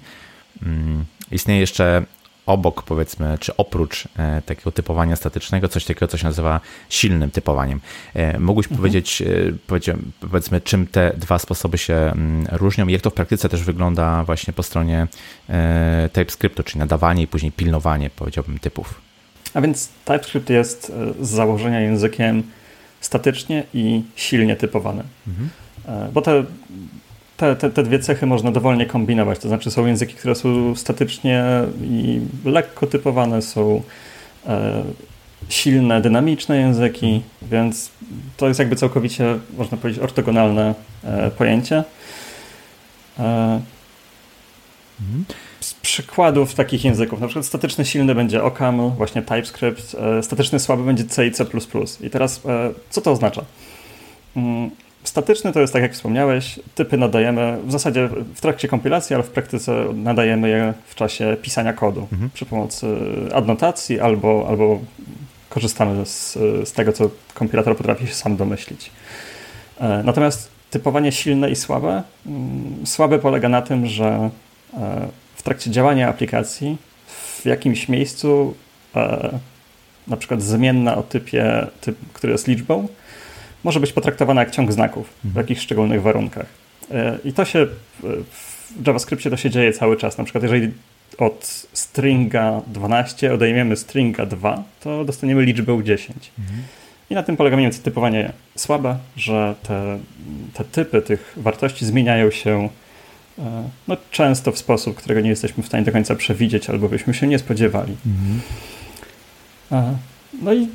Mm, 0.62 1.04
istnieje 1.30 1.60
jeszcze 1.60 2.04
obok, 2.46 2.82
powiedzmy, 2.82 3.38
czy 3.40 3.56
oprócz 3.56 4.08
e, 4.18 4.42
takiego 4.46 4.72
typowania 4.72 5.16
statycznego, 5.16 5.68
coś 5.68 5.84
takiego, 5.84 6.08
co 6.08 6.16
się 6.18 6.24
nazywa 6.24 6.60
silnym 6.88 7.30
typowaniem. 7.30 7.80
E, 8.14 8.38
mógłbyś 8.38 8.66
mhm. 8.66 8.78
powiedzieć, 8.78 9.22
e, 9.22 9.26
powiedzmy, 10.20 10.60
czym 10.60 10.86
te 10.86 11.12
dwa 11.16 11.38
sposoby 11.38 11.78
się 11.78 11.94
mm, 11.94 12.46
różnią 12.52 12.88
i 12.88 12.92
jak 12.92 13.02
to 13.02 13.10
w 13.10 13.14
praktyce 13.14 13.48
też 13.48 13.62
wygląda 13.62 14.24
właśnie 14.24 14.52
po 14.52 14.62
stronie 14.62 15.06
TypeScriptu, 16.12 16.62
czyli 16.62 16.78
nadawanie 16.78 17.22
i 17.22 17.26
później 17.26 17.52
pilnowanie, 17.52 18.10
powiedziałbym, 18.10 18.58
typów. 18.58 19.00
A 19.54 19.60
więc 19.60 19.88
TypeScript 20.04 20.50
jest 20.50 20.92
z 21.20 21.28
założenia 21.28 21.80
językiem 21.80 22.42
statycznie 23.00 23.64
i 23.74 24.02
silnie 24.16 24.56
typowany. 24.56 25.02
Mhm. 25.26 25.48
Bo 26.12 26.22
te 26.22 26.44
te, 27.44 27.56
te, 27.56 27.70
te, 27.70 27.82
dwie 27.82 27.98
cechy 27.98 28.26
można 28.26 28.50
dowolnie 28.50 28.86
kombinować. 28.86 29.38
To 29.38 29.48
znaczy, 29.48 29.70
są 29.70 29.86
języki, 29.86 30.14
które 30.14 30.34
są 30.34 30.76
statycznie 30.76 31.44
i 31.82 32.20
lekko 32.44 32.86
typowane, 32.86 33.42
są 33.42 33.82
e, 34.46 34.82
silne, 35.48 36.00
dynamiczne 36.00 36.58
języki, 36.58 37.22
więc 37.42 37.90
to 38.36 38.48
jest 38.48 38.60
jakby 38.60 38.76
całkowicie, 38.76 39.38
można 39.56 39.78
powiedzieć, 39.78 40.02
ortogonalne 40.02 40.74
e, 41.04 41.30
pojęcie. 41.30 41.84
E, 43.18 43.60
z 45.60 45.74
przykładów 45.74 46.54
takich 46.54 46.84
języków, 46.84 47.20
na 47.20 47.26
przykład 47.26 47.46
statyczny 47.46 47.84
silny 47.84 48.14
będzie 48.14 48.44
OCaml, 48.44 48.90
właśnie 48.90 49.22
TypeScript, 49.22 49.94
e, 49.94 50.22
statyczny 50.22 50.60
słaby 50.60 50.82
będzie 50.82 51.04
C 51.04 51.26
i 51.26 51.32
C++. 51.32 51.44
I 52.00 52.10
teraz 52.10 52.40
co 52.90 53.00
to 53.00 53.10
oznacza? 53.10 53.44
Statyczny 55.14 55.52
to 55.52 55.60
jest, 55.60 55.72
tak 55.72 55.82
jak 55.82 55.92
wspomniałeś, 55.92 56.60
typy 56.74 56.96
nadajemy 56.96 57.58
w 57.66 57.72
zasadzie 57.72 58.08
w 58.34 58.40
trakcie 58.40 58.68
kompilacji, 58.68 59.14
ale 59.14 59.22
w 59.22 59.30
praktyce 59.30 59.84
nadajemy 59.94 60.48
je 60.48 60.74
w 60.86 60.94
czasie 60.94 61.36
pisania 61.42 61.72
kodu 61.72 62.08
mhm. 62.12 62.30
przy 62.34 62.46
pomocy 62.46 62.86
adnotacji 63.34 64.00
albo, 64.00 64.46
albo 64.48 64.80
korzystamy 65.48 66.06
z, 66.06 66.32
z 66.68 66.72
tego, 66.72 66.92
co 66.92 67.10
kompilator 67.34 67.76
potrafi 67.76 68.06
się 68.06 68.14
sam 68.14 68.36
domyślić. 68.36 68.90
E, 69.80 70.02
natomiast 70.04 70.50
typowanie 70.70 71.12
silne 71.12 71.50
i 71.50 71.56
słabe. 71.56 72.02
Mm, 72.26 72.86
słabe 72.86 73.18
polega 73.18 73.48
na 73.48 73.62
tym, 73.62 73.86
że 73.86 74.30
e, 74.74 75.08
w 75.36 75.42
trakcie 75.42 75.70
działania 75.70 76.08
aplikacji 76.08 76.76
w 77.06 77.46
jakimś 77.46 77.88
miejscu 77.88 78.54
e, 78.96 79.38
na 80.08 80.16
przykład 80.16 80.42
zmienna 80.42 80.96
o 80.96 81.02
typie, 81.02 81.66
typ, 81.80 81.96
który 82.12 82.32
jest 82.32 82.48
liczbą, 82.48 82.88
może 83.64 83.80
być 83.80 83.92
potraktowana 83.92 84.40
jak 84.40 84.50
ciąg 84.50 84.72
znaków 84.72 85.08
w 85.08 85.26
mhm. 85.26 85.44
jakichś 85.44 85.62
szczególnych 85.62 86.02
warunkach. 86.02 86.46
I 87.24 87.32
to 87.32 87.44
się 87.44 87.66
w 88.00 88.86
JavaScriptie 88.86 89.30
to 89.30 89.36
się 89.36 89.50
dzieje 89.50 89.72
cały 89.72 89.96
czas. 89.96 90.18
Na 90.18 90.24
przykład 90.24 90.42
jeżeli 90.42 90.72
od 91.18 91.66
stringa 91.72 92.60
12 92.66 93.34
odejmiemy 93.34 93.76
stringa 93.76 94.26
2, 94.26 94.62
to 94.80 95.04
dostaniemy 95.04 95.42
liczbę 95.42 95.84
10. 95.84 96.32
Mhm. 96.38 96.62
I 97.10 97.14
na 97.14 97.22
tym 97.22 97.36
polega 97.36 97.56
mniej 97.56 97.66
więcej 97.66 97.84
typowanie 97.84 98.32
słabe, 98.56 98.98
że 99.16 99.54
te, 99.62 99.98
te 100.54 100.64
typy 100.64 101.02
tych 101.02 101.34
wartości 101.36 101.86
zmieniają 101.86 102.30
się 102.30 102.68
e, 103.38 103.42
no, 103.88 103.96
często 104.10 104.52
w 104.52 104.58
sposób, 104.58 104.96
którego 104.96 105.20
nie 105.20 105.30
jesteśmy 105.30 105.62
w 105.62 105.66
stanie 105.66 105.84
do 105.84 105.92
końca 105.92 106.14
przewidzieć 106.14 106.70
albo 106.70 106.88
byśmy 106.88 107.14
się 107.14 107.26
nie 107.26 107.38
spodziewali. 107.38 107.96
Mhm. 108.06 108.40
E, 109.72 109.96
no 110.42 110.54
i 110.54 110.68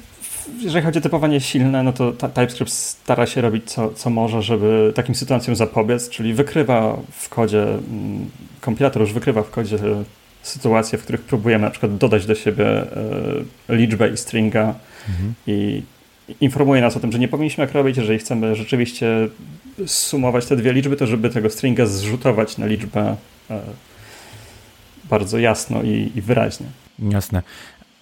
jeżeli 0.62 0.86
chodzi 0.86 1.00
o 1.00 1.02
typowanie 1.02 1.42
silne, 1.42 1.84
no 1.84 1.94
to 1.94 2.12
TypeScript 2.12 2.72
stara 2.72 3.26
się 3.26 3.42
robić 3.42 3.72
co, 3.72 3.94
co 3.94 4.10
może, 4.10 4.42
żeby 4.42 4.92
takim 4.96 5.16
sytuacjom 5.16 5.56
zapobiec, 5.56 6.10
czyli 6.10 6.34
wykrywa 6.34 6.98
w 7.12 7.30
kodzie, 7.30 7.64
mm, 7.64 8.30
kompilator 8.62 9.02
już 9.02 9.14
wykrywa 9.14 9.44
w 9.44 9.50
kodzie 9.50 9.78
sytuacje, 10.42 10.98
w 10.98 11.04
których 11.04 11.22
próbujemy 11.22 11.66
na 11.66 11.72
przykład 11.72 11.98
dodać 11.98 12.26
do 12.26 12.36
siebie 12.36 12.66
e, 13.70 13.76
liczbę 13.76 14.10
i 14.10 14.18
stringa 14.18 14.76
mhm. 15.10 15.34
i 15.48 15.82
informuje 16.42 16.82
nas 16.82 16.98
o 16.98 17.00
tym, 17.00 17.12
że 17.12 17.20
nie 17.20 17.28
powinniśmy 17.28 17.66
tak 17.66 17.76
robić, 17.76 17.98
jeżeli 17.98 18.20
chcemy 18.20 18.56
rzeczywiście 18.56 19.28
sumować 19.86 20.46
te 20.46 20.56
dwie 20.56 20.74
liczby, 20.74 20.96
to 20.96 21.08
żeby 21.08 21.30
tego 21.30 21.50
stringa 21.50 21.86
zrzutować 21.86 22.58
na 22.58 22.66
liczbę 22.66 23.16
e, 23.50 23.62
bardzo 25.04 25.40
jasno 25.40 25.84
i, 25.84 26.12
i 26.16 26.22
wyraźnie. 26.22 26.68
Jasne. 27.00 27.44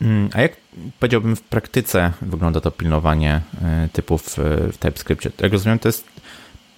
Mm, 0.02 0.30
a 0.34 0.42
jak 0.42 0.52
powiedziałbym 1.00 1.36
w 1.36 1.42
praktyce 1.42 2.12
wygląda 2.22 2.62
to 2.62 2.72
pilnowanie 2.72 3.42
e, 3.62 3.90
typów 3.94 4.38
w 4.74 4.78
TypeScriptie? 4.80 5.32
Jak 5.40 5.52
rozumiem, 5.52 5.80
to 5.80 5.90
jest 5.90 6.08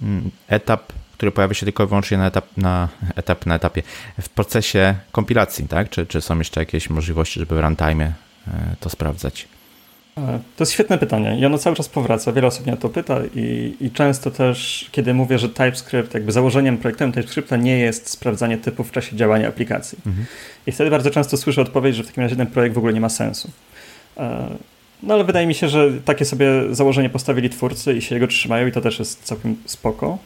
mm, 0.02 0.32
etap 0.48 0.94
który 1.20 1.32
pojawia 1.32 1.54
się 1.54 1.66
tylko 1.66 1.84
i 1.84 1.88
wyłącznie 1.88 2.18
na, 2.18 2.28
etap, 2.28 2.46
na, 2.58 2.90
etap, 3.16 3.46
na 3.46 3.56
etapie 3.56 3.84
w 4.22 4.30
procesie 4.30 4.96
kompilacji, 5.12 5.68
tak? 5.68 5.90
Czy, 5.90 6.06
czy 6.06 6.22
są 6.22 6.38
jeszcze 6.38 6.60
jakieś 6.60 6.90
możliwości, 6.90 7.40
żeby 7.40 7.56
w 7.56 7.60
runtime 7.60 8.14
e, 8.48 8.76
to 8.80 8.90
sprawdzać? 8.90 9.48
E, 10.28 10.40
to 10.58 10.62
jest 10.64 10.72
świetne 10.72 10.98
pytanie 10.98 11.38
i 11.40 11.46
ono 11.46 11.58
cały 11.58 11.76
czas 11.76 11.90
powraca. 11.90 12.32
Wiele 12.32 12.48
osób 12.48 12.66
mnie 12.66 12.74
o 12.74 12.78
to 12.78 12.90
pyta 12.90 13.20
i, 13.36 13.76
i 13.82 13.92
często 13.92 14.32
też, 14.32 14.90
kiedy 14.92 15.14
mówię, 15.14 15.40
że 15.40 15.50
TypeScript, 15.50 16.14
jakby 16.14 16.32
założeniem 16.32 16.78
projektowym 16.78 17.12
TypeScripta 17.12 17.58
nie 17.58 17.78
jest 17.78 18.10
sprawdzanie 18.10 18.58
typów 18.58 18.90
w 18.90 18.92
czasie 18.92 19.16
działania 19.16 19.48
aplikacji. 19.48 19.98
Mhm. 20.08 20.26
I 20.68 20.72
wtedy 20.72 20.90
bardzo 20.90 21.12
często 21.12 21.38
słyszę 21.38 21.62
odpowiedź, 21.62 21.96
że 21.96 22.04
w 22.04 22.08
takim 22.08 22.24
razie 22.24 22.36
ten 22.36 22.48
projekt 22.48 22.76
w 22.76 22.78
ogóle 22.78 22.94
nie 22.94 23.02
ma 23.02 23.10
sensu. 23.10 23.52
E, 24.18 24.50
no 25.04 25.14
ale 25.14 25.24
wydaje 25.24 25.48
mi 25.48 25.54
się, 25.54 25.70
że 25.70 25.92
takie 26.06 26.26
sobie 26.26 26.48
założenie 26.72 27.10
postawili 27.10 27.50
twórcy 27.50 27.94
i 27.94 28.02
się 28.02 28.16
jego 28.16 28.28
trzymają 28.28 28.68
i 28.68 28.72
to 28.72 28.82
też 28.82 29.00
jest 29.00 29.24
całkiem 29.24 29.56
spoko, 29.66 30.18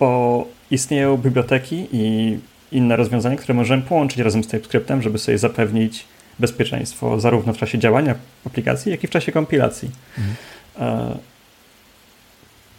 bo 0.00 0.44
istnieją 0.70 1.16
biblioteki 1.16 1.86
i 1.92 2.38
inne 2.72 2.96
rozwiązania, 2.96 3.36
które 3.36 3.54
możemy 3.54 3.82
połączyć 3.82 4.18
razem 4.18 4.44
z 4.44 4.46
TypeScriptem, 4.46 5.02
żeby 5.02 5.18
sobie 5.18 5.38
zapewnić 5.38 6.04
bezpieczeństwo 6.38 7.20
zarówno 7.20 7.52
w 7.52 7.58
czasie 7.58 7.78
działania 7.78 8.14
aplikacji, 8.46 8.92
jak 8.92 9.04
i 9.04 9.06
w 9.06 9.10
czasie 9.10 9.32
kompilacji. 9.32 9.90
Mhm. 10.18 10.36
E, 10.80 11.16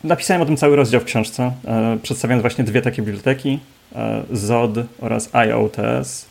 napisałem 0.04 0.42
o 0.42 0.46
tym 0.46 0.58
cały 0.58 0.76
rozdział 0.76 1.02
w 1.02 1.06
książce, 1.06 1.52
e, 1.66 1.98
przedstawiając 2.04 2.42
właśnie 2.42 2.64
dwie 2.64 2.82
takie 2.82 3.02
biblioteki, 3.02 3.60
e, 3.96 4.24
ZOD 4.32 4.78
oraz 5.00 5.30
IOTS. 5.36 6.28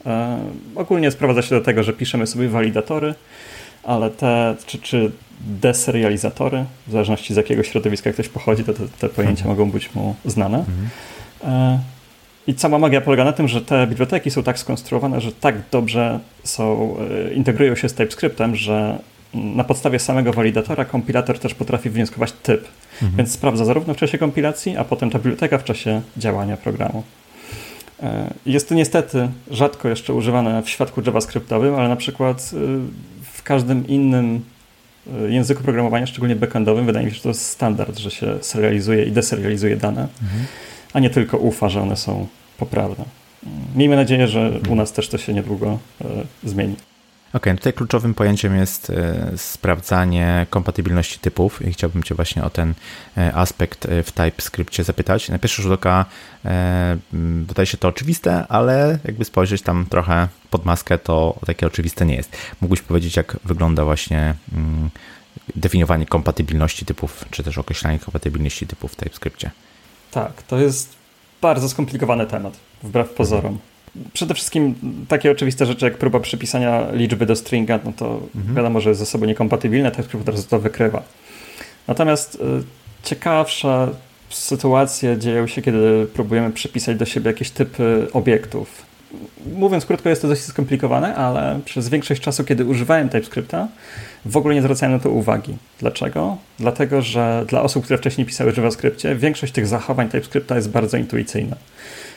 Ogólnie 0.75 1.11
sprowadza 1.11 1.43
się 1.43 1.55
do 1.55 1.61
tego, 1.61 1.83
że 1.83 1.93
piszemy 1.93 2.27
sobie 2.27 2.49
walidatory, 2.49 3.15
ale 3.85 4.11
te, 4.11 4.57
czy, 4.67 4.79
czy 4.79 5.11
deserializatory, 5.41 6.65
w 6.87 6.93
zależności 6.93 7.35
z 7.35 7.37
jakiego 7.37 7.63
środowiska 7.63 8.13
ktoś 8.13 8.29
pochodzi, 8.29 8.65
to 8.65 8.73
te, 8.75 8.89
te 8.89 9.09
pojęcia 9.09 9.45
mhm. 9.45 9.57
mogą 9.57 9.71
być 9.71 9.95
mu 9.95 10.15
znane. 10.25 10.59
Mhm. 10.59 11.79
E, 12.49 12.51
I 12.51 12.55
cała 12.55 12.79
magia 12.79 13.01
polega 13.01 13.25
na 13.25 13.33
tym, 13.33 13.49
że 13.49 13.61
te 13.61 13.87
biblioteki 13.87 14.31
są 14.31 14.43
tak 14.43 14.59
skonstruowane, 14.59 15.21
że 15.21 15.33
tak 15.33 15.55
dobrze 15.71 16.21
są, 16.45 16.97
e, 17.29 17.35
integrują 17.35 17.75
się 17.75 17.89
z 17.89 17.95
TypeScriptem, 17.95 18.57
że 18.57 18.99
na 19.35 19.65
podstawie 19.65 19.99
samego 19.99 20.33
walidatora 20.33 20.85
kompilator 20.85 21.39
też 21.39 21.55
potrafi 21.55 21.91
wnioskować 21.91 22.33
typ. 22.33 22.69
Mhm. 22.93 23.17
Więc 23.17 23.33
sprawdza 23.33 23.65
zarówno 23.65 23.95
w 23.95 23.97
czasie 23.97 24.19
kompilacji, 24.19 24.77
a 24.77 24.85
potem 24.85 25.11
ta 25.11 25.19
biblioteka 25.19 25.59
w 25.59 25.65
czasie 25.65 26.01
działania 26.17 26.57
programu. 26.57 27.03
E, 28.03 28.35
jest 28.47 28.69
to 28.69 28.75
niestety 28.75 29.29
rzadko 29.51 29.89
jeszcze 29.89 30.15
używane 30.15 30.63
w 30.63 30.69
świadku 30.69 31.03
JavaScriptowym, 31.07 31.75
ale 31.75 31.89
na 31.89 31.97
przykład 31.97 32.51
w 33.33 33.43
każdym 33.43 33.89
innym 33.89 34.43
E, 35.15 35.31
języku 35.31 35.63
programowania, 35.63 36.07
szczególnie 36.07 36.37
backendowym, 36.37 36.87
wydaje 36.87 37.07
mi 37.07 37.13
się, 37.13 37.17
że 37.17 37.23
to 37.23 37.29
jest 37.29 37.47
standard, 37.47 37.99
że 37.99 38.11
się 38.11 38.39
serializuje 38.41 39.05
i 39.05 39.13
deserializuje 39.13 39.77
dane, 39.77 40.09
mhm. 40.23 40.45
A 40.99 41.01
nie 41.01 41.11
tylko 41.11 41.39
ufa, 41.39 41.69
że 41.69 41.83
one 41.83 41.97
są 41.97 42.27
poprawne. 42.59 43.05
Miejmy 43.77 43.97
nadzieję, 43.97 44.29
że 44.29 44.51
u 44.69 44.75
nas 44.75 44.93
też 44.93 45.09
to 45.09 45.19
się 45.19 45.35
niedługo 45.35 45.79
e, 46.01 46.05
zmieni. 46.45 46.77
OK, 47.33 47.47
no 47.47 47.55
tutaj 47.55 47.73
kluczowym 47.73 48.15
pojęciem 48.15 48.57
jest 48.57 48.91
e, 48.91 49.33
sprawdzanie 49.37 50.47
kompatybilności 50.51 51.19
typów 51.19 51.67
i 51.67 51.73
chciałbym 51.73 52.03
Cię 52.03 52.15
właśnie 52.15 52.45
o 52.45 52.51
ten 52.51 52.75
aspekt 53.35 53.89
w 54.05 54.13
TypeScriptie 54.13 54.85
zapytać. 54.85 55.29
Na 55.29 55.39
pierwszy 55.39 55.63
rzut 55.63 55.73
oka 55.73 56.05
wydaje 57.47 57.67
się 57.67 57.79
to 57.79 57.89
oczywiste, 57.89 58.47
ale 58.49 58.99
jakby 59.05 59.25
spojrzeć 59.25 59.63
tam 59.63 59.87
trochę 59.91 60.29
pod 60.51 60.65
maskę, 60.65 60.99
to 60.99 61.39
takie 61.47 61.67
oczywiste 61.67 62.07
nie 62.07 62.17
jest. 62.17 62.37
Mógłbyś 62.61 62.83
powiedzieć, 62.83 63.17
jak 63.17 63.37
wygląda 63.45 63.85
właśnie 63.85 64.35
mm, 64.53 64.91
definiowanie 65.57 66.07
kompatybilności 66.07 66.85
typów, 66.85 67.25
czy 67.31 67.43
też 67.43 67.59
określanie 67.59 67.99
kompatybilności 67.99 68.67
typów 68.67 68.93
w 68.93 68.97
TypeScriptie? 68.97 69.51
Tak, 70.11 70.43
to 70.43 70.59
jest 70.59 70.97
bardzo 71.41 71.69
skomplikowany 71.69 72.27
temat, 72.27 72.57
wbrew 72.83 73.11
pozorom. 73.11 73.59
Przede 74.13 74.35
wszystkim 74.35 74.75
takie 75.09 75.31
oczywiste 75.31 75.67
rzeczy 75.67 75.85
jak 75.85 75.99
próba 75.99 76.21
przypisania 76.21 76.91
liczby 76.93 77.27
do 77.27 77.37
stringa, 77.37 77.79
no 77.85 77.93
to 77.93 78.21
mhm. 78.37 78.55
wiadomo, 78.55 78.81
że 78.81 78.89
jest 78.89 79.01
ze 79.01 79.07
sobą 79.07 79.27
niekompatybilne, 79.27 79.91
TypeScript 79.91 80.29
od 80.29 80.35
razu 80.35 80.49
to 80.49 80.59
wykrywa. 80.59 81.03
Natomiast 81.87 82.35
y, 82.35 82.39
ciekawsze 83.03 83.89
sytuacje 84.31 85.19
dzieją 85.19 85.47
się, 85.47 85.63
kiedy 85.63 86.07
próbujemy 86.15 86.51
przypisać 86.51 86.97
do 86.97 87.05
siebie 87.05 87.31
jakieś 87.31 87.51
typy 87.51 88.09
obiektów 88.13 88.88
mówiąc 89.55 89.87
krótko, 89.87 90.09
jest 90.09 90.23
to 90.23 90.29
dość 90.29 90.43
skomplikowane, 90.43 91.15
ale 91.15 91.61
przez 91.65 91.89
większość 91.89 92.21
czasu, 92.21 92.45
kiedy 92.45 92.65
używałem 92.65 93.09
TypeScripta, 93.09 93.69
w 94.25 94.37
ogóle 94.37 94.55
nie 94.55 94.63
zwracałem 94.63 94.93
na 94.93 94.99
to 94.99 95.11
uwagi. 95.11 95.57
Dlaczego? 95.81 96.37
Dlatego, 96.59 97.03
że 97.03 97.45
dla 97.49 97.63
osób, 97.63 97.85
które 97.85 97.99
wcześniej 97.99 98.27
pisały 98.27 98.53
w 98.53 98.57
JavaScriptie, 98.57 99.15
większość 99.15 99.53
tych 99.53 99.67
zachowań 99.67 100.09
TypeScripta 100.09 100.57
jest 100.57 100.71
bardzo 100.71 100.97
intuicyjna. 100.97 101.57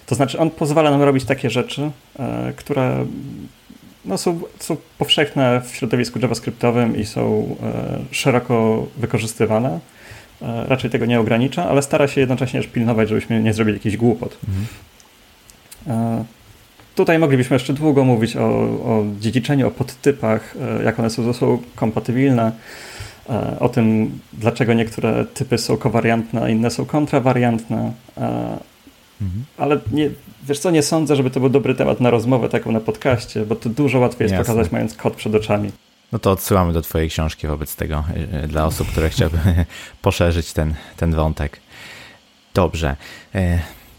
To 0.05 0.15
znaczy, 0.15 0.39
on 0.39 0.49
pozwala 0.49 0.91
nam 0.91 1.01
robić 1.01 1.25
takie 1.25 1.49
rzeczy, 1.49 1.91
e, 2.19 2.53
które 2.55 3.05
no, 4.05 4.17
są, 4.17 4.41
są 4.59 4.77
powszechne 4.97 5.61
w 5.61 5.75
środowisku 5.75 6.19
JavaScriptowym 6.19 6.97
i 6.97 7.05
są 7.05 7.55
e, 7.63 7.99
szeroko 8.11 8.87
wykorzystywane. 8.97 9.79
E, 10.41 10.65
raczej 10.67 10.89
tego 10.89 11.05
nie 11.05 11.19
ogranicza, 11.19 11.69
ale 11.69 11.81
stara 11.81 12.07
się 12.07 12.21
jednocześnie 12.21 12.63
pilnować, 12.63 13.09
żebyśmy 13.09 13.43
nie 13.43 13.53
zrobili 13.53 13.77
jakichś 13.77 13.97
głupot. 13.97 14.37
Mhm. 14.47 16.25
Tutaj 16.95 17.19
moglibyśmy 17.19 17.55
jeszcze 17.55 17.73
długo 17.73 18.03
mówić 18.03 18.35
o, 18.35 18.47
o 18.49 19.03
dziedziczeniu, 19.19 19.67
o 19.67 19.71
podtypach, 19.71 20.55
e, 20.79 20.83
jak 20.83 20.99
one 20.99 21.09
są 21.09 21.23
ze 21.23 21.33
sobą 21.33 21.59
kompatybilne, 21.75 22.51
e, 23.29 23.59
o 23.59 23.69
tym, 23.69 24.11
dlaczego 24.33 24.73
niektóre 24.73 25.25
typy 25.25 25.57
są 25.57 25.77
kowariantne, 25.77 26.41
a 26.41 26.49
inne 26.49 26.71
są 26.71 26.85
kontrawariantne. 26.85 27.91
E, 28.17 28.21
mhm. 29.21 29.43
Ale 29.57 29.79
nie, 29.91 30.09
wiesz 30.43 30.59
co, 30.59 30.71
nie 30.71 30.83
sądzę, 30.83 31.15
żeby 31.15 31.29
to 31.29 31.39
był 31.39 31.49
dobry 31.49 31.75
temat 31.75 31.99
na 32.01 32.09
rozmowę 32.09 32.49
taką 32.49 32.71
na 32.71 32.79
podcaście, 32.79 33.45
bo 33.45 33.55
to 33.55 33.69
dużo 33.69 33.99
łatwiej 33.99 34.25
jest 34.25 34.35
Jasne. 34.35 34.53
pokazać 34.53 34.71
mając 34.71 34.95
kod 34.95 35.15
przed 35.15 35.35
oczami. 35.35 35.71
No 36.11 36.19
to 36.19 36.31
odsyłamy 36.31 36.73
do 36.73 36.81
Twojej 36.81 37.09
książki 37.09 37.47
wobec 37.47 37.75
tego, 37.75 38.03
dla 38.47 38.65
osób, 38.65 38.87
które 38.87 39.09
chciałyby 39.09 39.39
poszerzyć 40.01 40.53
ten, 40.53 40.73
ten 40.97 41.15
wątek. 41.15 41.59
Dobrze. 42.53 42.95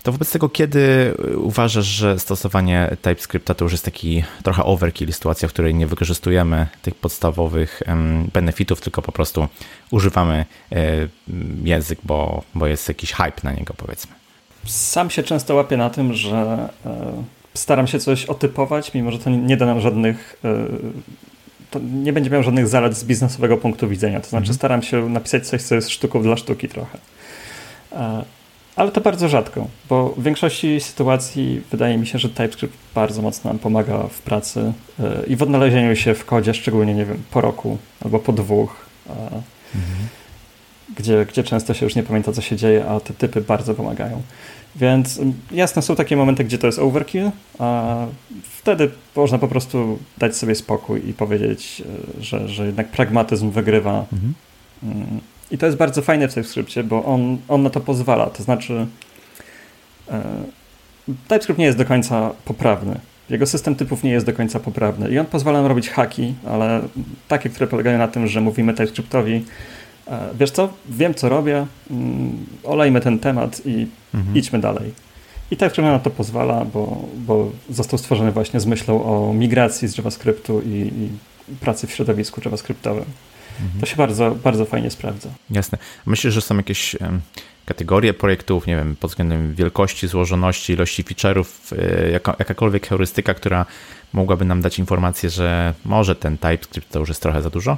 To 0.02 0.12
wobec 0.12 0.32
tego, 0.32 0.48
kiedy 0.48 1.14
uważasz, 1.36 1.86
że 1.86 2.18
stosowanie 2.18 2.96
TypeScripta 3.02 3.54
to 3.54 3.64
już 3.64 3.72
jest 3.72 3.84
taki 3.84 4.24
trochę 4.42 4.64
overkill, 4.64 5.12
sytuacja, 5.12 5.48
w 5.48 5.52
której 5.52 5.74
nie 5.74 5.86
wykorzystujemy 5.86 6.66
tych 6.82 6.94
podstawowych 6.94 7.82
benefitów, 8.32 8.80
tylko 8.80 9.02
po 9.02 9.12
prostu 9.12 9.48
używamy 9.90 10.44
e, 10.72 11.08
język, 11.64 11.98
bo, 12.04 12.42
bo 12.54 12.66
jest 12.66 12.88
jakiś 12.88 13.12
hype 13.12 13.40
na 13.42 13.52
niego, 13.52 13.74
powiedzmy? 13.76 14.12
Sam 14.64 15.10
się 15.10 15.22
często 15.22 15.54
łapię 15.54 15.76
na 15.76 15.90
tym, 15.90 16.14
że 16.14 16.68
e, 16.86 17.22
staram 17.54 17.86
się 17.86 17.98
coś 17.98 18.24
otypować, 18.24 18.94
mimo 18.94 19.10
że 19.10 19.18
to 19.18 19.30
nie 19.30 19.56
da 19.56 19.66
nam 19.66 19.80
żadnych 19.80 20.36
e, 20.44 20.66
to 21.70 21.78
nie 21.78 22.12
będzie 22.12 22.30
miał 22.30 22.42
żadnych 22.42 22.68
zalet 22.68 22.96
z 22.96 23.04
biznesowego 23.04 23.56
punktu 23.56 23.88
widzenia. 23.88 24.20
To 24.20 24.28
znaczy, 24.28 24.42
mhm. 24.42 24.54
staram 24.54 24.82
się 24.82 25.08
napisać 25.08 25.46
coś, 25.46 25.62
co 25.62 25.74
jest 25.74 25.90
sztuką 25.90 26.22
dla 26.22 26.36
sztuki 26.36 26.68
trochę. 26.68 26.98
Ale 28.76 28.90
to 28.90 29.00
bardzo 29.00 29.28
rzadko, 29.28 29.66
bo 29.88 30.08
w 30.16 30.22
większości 30.22 30.80
sytuacji 30.80 31.62
wydaje 31.70 31.98
mi 31.98 32.06
się, 32.06 32.18
że 32.18 32.28
TypeScript 32.28 32.74
bardzo 32.94 33.22
mocno 33.22 33.50
nam 33.50 33.58
pomaga 33.58 34.02
w 34.02 34.22
pracy 34.22 34.72
e, 35.00 35.26
i 35.26 35.36
w 35.36 35.42
odnalezieniu 35.42 35.96
się 35.96 36.14
w 36.14 36.24
kodzie, 36.24 36.54
szczególnie, 36.54 36.94
nie 36.94 37.04
wiem, 37.04 37.22
po 37.30 37.40
roku 37.40 37.78
albo 38.04 38.18
po 38.18 38.32
dwóch, 38.32 38.86
mhm. 39.74 40.08
gdzie, 40.96 41.26
gdzie 41.26 41.42
często 41.42 41.74
się 41.74 41.86
już 41.86 41.94
nie 41.94 42.02
pamięta, 42.02 42.32
co 42.32 42.42
się 42.42 42.56
dzieje, 42.56 42.86
a 42.86 43.00
te 43.00 43.14
typy 43.14 43.40
bardzo 43.40 43.74
pomagają. 43.74 44.22
Więc 44.76 45.20
jasne, 45.50 45.82
są 45.82 45.96
takie 45.96 46.16
momenty, 46.16 46.44
gdzie 46.44 46.58
to 46.58 46.66
jest 46.66 46.78
overkill, 46.78 47.30
a 47.58 47.96
wtedy 48.42 48.90
można 49.16 49.38
po 49.38 49.48
prostu 49.48 49.98
dać 50.18 50.36
sobie 50.36 50.54
spokój 50.54 51.08
i 51.08 51.14
powiedzieć, 51.14 51.82
e, 52.18 52.22
że, 52.22 52.48
że 52.48 52.66
jednak 52.66 52.90
pragmatyzm 52.90 53.50
wygrywa. 53.50 54.04
Mhm. 54.12 54.34
I 55.52 55.58
to 55.58 55.66
jest 55.66 55.78
bardzo 55.78 56.02
fajne 56.02 56.28
w 56.28 56.34
TypeScriptie, 56.34 56.84
bo 56.84 57.04
on, 57.04 57.38
on 57.48 57.62
na 57.62 57.70
to 57.70 57.80
pozwala. 57.80 58.26
To 58.26 58.42
znaczy, 58.42 58.86
e, 60.10 60.22
TypeScript 61.28 61.58
nie 61.58 61.64
jest 61.64 61.78
do 61.78 61.84
końca 61.84 62.30
poprawny. 62.44 63.00
Jego 63.30 63.46
system 63.46 63.74
typów 63.74 64.02
nie 64.02 64.10
jest 64.10 64.26
do 64.26 64.32
końca 64.32 64.60
poprawny 64.60 65.10
i 65.10 65.18
on 65.18 65.26
pozwala 65.26 65.58
nam 65.58 65.66
robić 65.66 65.90
haki, 65.90 66.34
ale 66.48 66.80
takie, 67.28 67.50
które 67.50 67.66
polegają 67.66 67.98
na 67.98 68.08
tym, 68.08 68.26
że 68.26 68.40
mówimy 68.40 68.74
TypeScriptowi, 68.74 69.44
e, 70.08 70.18
wiesz 70.38 70.50
co, 70.50 70.68
wiem 70.88 71.14
co 71.14 71.28
robię, 71.28 71.66
mm, 71.90 72.46
olejmy 72.64 73.00
ten 73.00 73.18
temat 73.18 73.62
i 73.66 73.86
mhm. 74.14 74.36
idźmy 74.36 74.58
dalej. 74.58 74.92
I 75.50 75.56
TypeScript 75.56 75.88
na 75.88 75.98
to 75.98 76.10
pozwala, 76.10 76.64
bo, 76.64 77.04
bo 77.16 77.50
został 77.70 77.98
stworzony 77.98 78.32
właśnie 78.32 78.60
z 78.60 78.66
myślą 78.66 79.04
o 79.04 79.32
migracji 79.34 79.88
z 79.88 79.98
JavaScriptu 79.98 80.62
i, 80.62 80.68
i 80.68 81.08
pracy 81.60 81.86
w 81.86 81.90
środowisku 81.90 82.40
JavaScriptowym. 82.44 83.04
Mhm. 83.60 83.80
To 83.80 83.86
się 83.86 83.96
bardzo, 83.96 84.30
bardzo 84.30 84.64
fajnie 84.64 84.90
sprawdza. 84.90 85.28
Jasne. 85.50 85.78
Myślę, 86.06 86.30
że 86.30 86.40
są 86.40 86.56
jakieś 86.56 86.96
kategorie 87.66 88.14
projektów, 88.14 88.66
nie 88.66 88.76
wiem, 88.76 88.96
pod 89.00 89.10
względem 89.10 89.54
wielkości, 89.54 90.08
złożoności, 90.08 90.72
ilości 90.72 91.04
feature'ów, 91.04 91.44
e, 91.78 92.10
jaka, 92.10 92.36
jakakolwiek 92.38 92.86
heurystyka, 92.86 93.34
która 93.34 93.66
mogłaby 94.12 94.44
nam 94.44 94.62
dać 94.62 94.78
informację, 94.78 95.30
że 95.30 95.74
może 95.84 96.14
ten 96.16 96.38
TypeScript 96.38 96.90
to 96.90 96.98
już 96.98 97.08
jest 97.08 97.22
trochę 97.22 97.42
za 97.42 97.50
dużo? 97.50 97.76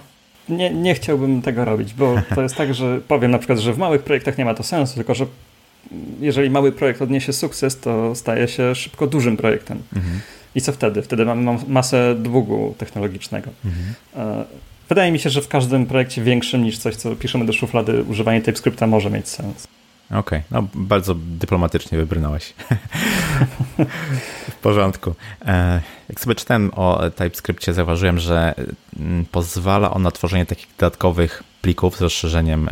Nie, 0.49 0.71
nie 0.71 0.95
chciałbym 0.95 1.43
tego 1.43 1.65
robić, 1.65 1.95
bo 1.95 2.15
to 2.35 2.43
jest 2.43 2.57
tak, 2.57 2.75
że 2.75 3.01
powiem 3.09 3.31
na 3.31 3.39
przykład, 3.39 3.59
że 3.59 3.73
w 3.73 3.79
małych 3.79 4.03
projektach 4.03 4.39
nie 4.39 4.45
ma 4.45 4.55
to 4.55 4.63
sensu, 4.63 4.95
tylko 4.95 5.15
że 5.15 5.27
jeżeli 6.21 6.51
mały 6.51 6.73
projekt 6.73 7.03
odniesie 7.03 7.33
sukces, 7.33 7.81
to 7.81 8.15
staje 8.15 8.49
się 8.49 8.75
szybko 8.75 9.07
dużym 9.07 9.37
projektem. 9.37 9.83
Mhm. 9.97 10.21
I 10.55 10.61
co 10.61 10.73
wtedy? 10.73 11.03
Wtedy 11.03 11.25
mamy 11.25 11.59
masę 11.69 12.15
długu 12.19 12.75
technologicznego. 12.79 13.51
Mhm. 13.65 13.95
E, 14.85 14.89
Wydaje 14.89 15.13
mi 15.13 15.19
się, 15.19 15.31
że 15.31 15.43
w 15.43 15.49
każdym 15.49 15.87
projekcie 15.87 16.23
większym 16.23 16.63
niż 16.63 16.79
coś, 16.79 16.97
co 16.97 17.17
piszemy 17.17 17.47
do 17.47 17.53
szuflady, 17.53 18.03
używanie 18.03 18.43
TypeScripta 18.43 18.87
może 18.87 19.11
mieć 19.11 19.29
sens. 19.29 19.67
Okej, 20.11 20.21
okay. 20.21 20.43
no 20.51 20.69
bardzo 20.75 21.15
dyplomatycznie 21.15 21.99
wybrnąłeś. 21.99 22.55
w 24.51 24.55
porządku. 24.63 25.15
E, 25.47 25.81
jak 26.09 26.21
sobie 26.21 26.35
czytałem 26.35 26.71
o 26.75 27.11
TypeScriptie, 27.11 27.73
zauważyłem, 27.73 28.19
że 28.19 28.55
mm, 29.01 29.25
pozwala 29.25 29.91
on 29.91 30.03
na 30.03 30.11
tworzenie 30.11 30.47
takich 30.47 30.69
dodatkowych 30.79 31.43
plików 31.63 31.97
z 31.97 32.01
rozszerzeniem 32.01 32.69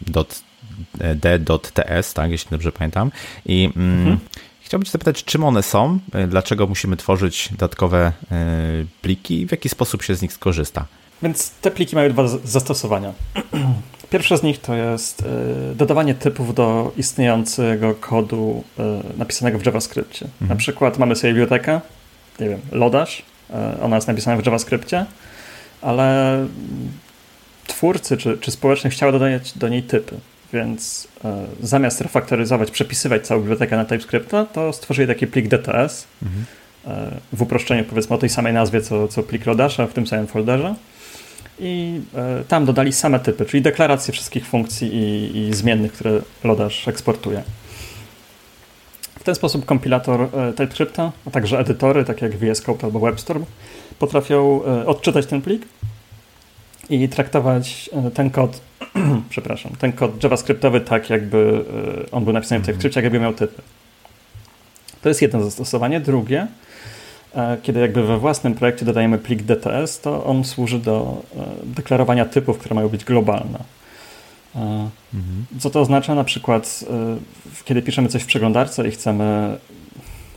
d.ts, 0.00 2.14
tak, 2.14 2.30
jeśli 2.30 2.50
dobrze 2.50 2.72
pamiętam. 2.72 3.10
I 3.46 3.70
mm, 3.76 3.98
mhm. 3.98 4.18
Chciałbym 4.66 4.84
Cię 4.84 4.92
zapytać, 4.92 5.24
czym 5.24 5.44
one 5.44 5.62
są, 5.62 5.98
e, 6.12 6.26
dlaczego 6.26 6.66
musimy 6.66 6.96
tworzyć 6.96 7.48
dodatkowe 7.50 8.12
e, 8.30 8.44
pliki 9.02 9.40
i 9.40 9.46
w 9.46 9.50
jaki 9.50 9.68
sposób 9.68 10.02
się 10.02 10.14
z 10.14 10.22
nich 10.22 10.32
skorzysta. 10.32 10.86
Więc 11.22 11.50
te 11.50 11.70
pliki 11.70 11.96
mają 11.96 12.10
dwa 12.10 12.28
zastosowania. 12.44 13.12
Pierwsze 14.10 14.38
z 14.38 14.42
nich 14.42 14.60
to 14.60 14.74
jest 14.74 15.22
e, 15.22 15.74
dodawanie 15.74 16.14
typów 16.14 16.54
do 16.54 16.92
istniejącego 16.96 17.94
kodu 17.94 18.64
e, 18.78 19.02
napisanego 19.16 19.58
w 19.58 19.66
JavaScriptie. 19.66 20.24
Mhm. 20.24 20.48
Na 20.48 20.56
przykład 20.56 20.98
mamy 20.98 21.16
sobie 21.16 21.32
bibliotekę, 21.32 21.80
nie 22.40 22.48
wiem, 22.48 22.60
Lodash, 22.72 23.22
e, 23.50 23.80
ona 23.82 23.96
jest 23.96 24.08
napisana 24.08 24.42
w 24.42 24.46
JavaScriptie, 24.46 25.06
ale 25.82 26.38
twórcy 27.66 28.16
czy, 28.16 28.38
czy 28.38 28.50
społeczność 28.50 28.96
chciały 28.96 29.12
dodać 29.12 29.58
do 29.58 29.68
niej 29.68 29.82
typy. 29.82 30.16
Więc 30.52 31.08
zamiast 31.62 32.00
refaktoryzować, 32.00 32.70
przepisywać 32.70 33.26
całą 33.26 33.40
bibliotekę 33.40 33.76
na 33.76 33.84
TypeScripta, 33.84 34.44
to 34.44 34.72
stworzyli 34.72 35.08
taki 35.08 35.26
plik 35.26 35.48
DTS 35.48 36.06
mhm. 36.22 36.44
w 37.32 37.42
uproszczeniu 37.42 37.84
powiedzmy 37.84 38.16
o 38.16 38.18
tej 38.18 38.28
samej 38.28 38.52
nazwie 38.52 38.80
co, 38.80 39.08
co 39.08 39.22
plik 39.22 39.46
Lodasha 39.46 39.86
w 39.86 39.92
tym 39.92 40.06
samym 40.06 40.26
folderze 40.26 40.74
i 41.58 42.00
e, 42.14 42.44
tam 42.44 42.64
dodali 42.64 42.92
same 42.92 43.20
typy, 43.20 43.44
czyli 43.44 43.62
deklaracje 43.62 44.12
wszystkich 44.12 44.46
funkcji 44.46 44.94
i, 44.94 45.36
i 45.38 45.54
zmiennych, 45.54 45.92
które 45.92 46.20
Lodash 46.44 46.88
eksportuje. 46.88 47.42
W 49.20 49.24
ten 49.24 49.34
sposób 49.34 49.64
kompilator 49.64 50.20
e, 50.20 50.52
TypeScripta, 50.52 51.12
a 51.26 51.30
także 51.30 51.58
edytory, 51.58 52.04
takie 52.04 52.26
jak 52.26 52.36
VS 52.36 52.60
Code 52.62 52.84
albo 52.84 53.00
WebStorm, 53.00 53.44
potrafią 53.98 54.64
e, 54.64 54.86
odczytać 54.86 55.26
ten 55.26 55.42
plik 55.42 55.62
i 56.90 57.08
traktować 57.08 57.90
ten 58.14 58.30
kod, 58.30 58.60
przepraszam, 59.30 59.72
ten 59.78 59.92
kod 59.92 60.24
JavaScriptowy 60.24 60.80
tak, 60.80 61.10
jakby 61.10 61.64
on 62.12 62.24
był 62.24 62.32
napisany 62.32 62.58
w 62.58 62.62
mhm. 62.62 62.76
TypeScriptie, 62.76 63.02
jakby 63.02 63.20
miał 63.20 63.34
typy. 63.34 63.62
To 65.02 65.08
jest 65.08 65.22
jedno 65.22 65.44
zastosowanie. 65.44 66.00
Drugie, 66.00 66.46
E, 67.36 67.56
kiedy 67.62 67.80
jakby 67.80 68.02
we 68.02 68.18
własnym 68.18 68.54
projekcie 68.54 68.84
dodajemy 68.84 69.18
plik 69.18 69.42
DTS, 69.42 70.00
to 70.00 70.24
on 70.24 70.44
służy 70.44 70.78
do 70.78 71.22
e, 71.36 71.40
deklarowania 71.64 72.24
typów, 72.24 72.58
które 72.58 72.74
mają 72.74 72.88
być 72.88 73.04
globalne. 73.04 73.58
E, 74.56 74.60
mhm. 75.14 75.46
Co 75.58 75.70
to 75.70 75.80
oznacza? 75.80 76.14
Na 76.14 76.24
przykład, 76.24 76.84
kiedy 77.64 77.82
piszemy 77.82 78.08
coś 78.08 78.22
w 78.22 78.26
przeglądarce 78.26 78.88
i 78.88 78.90
chcemy 78.90 79.58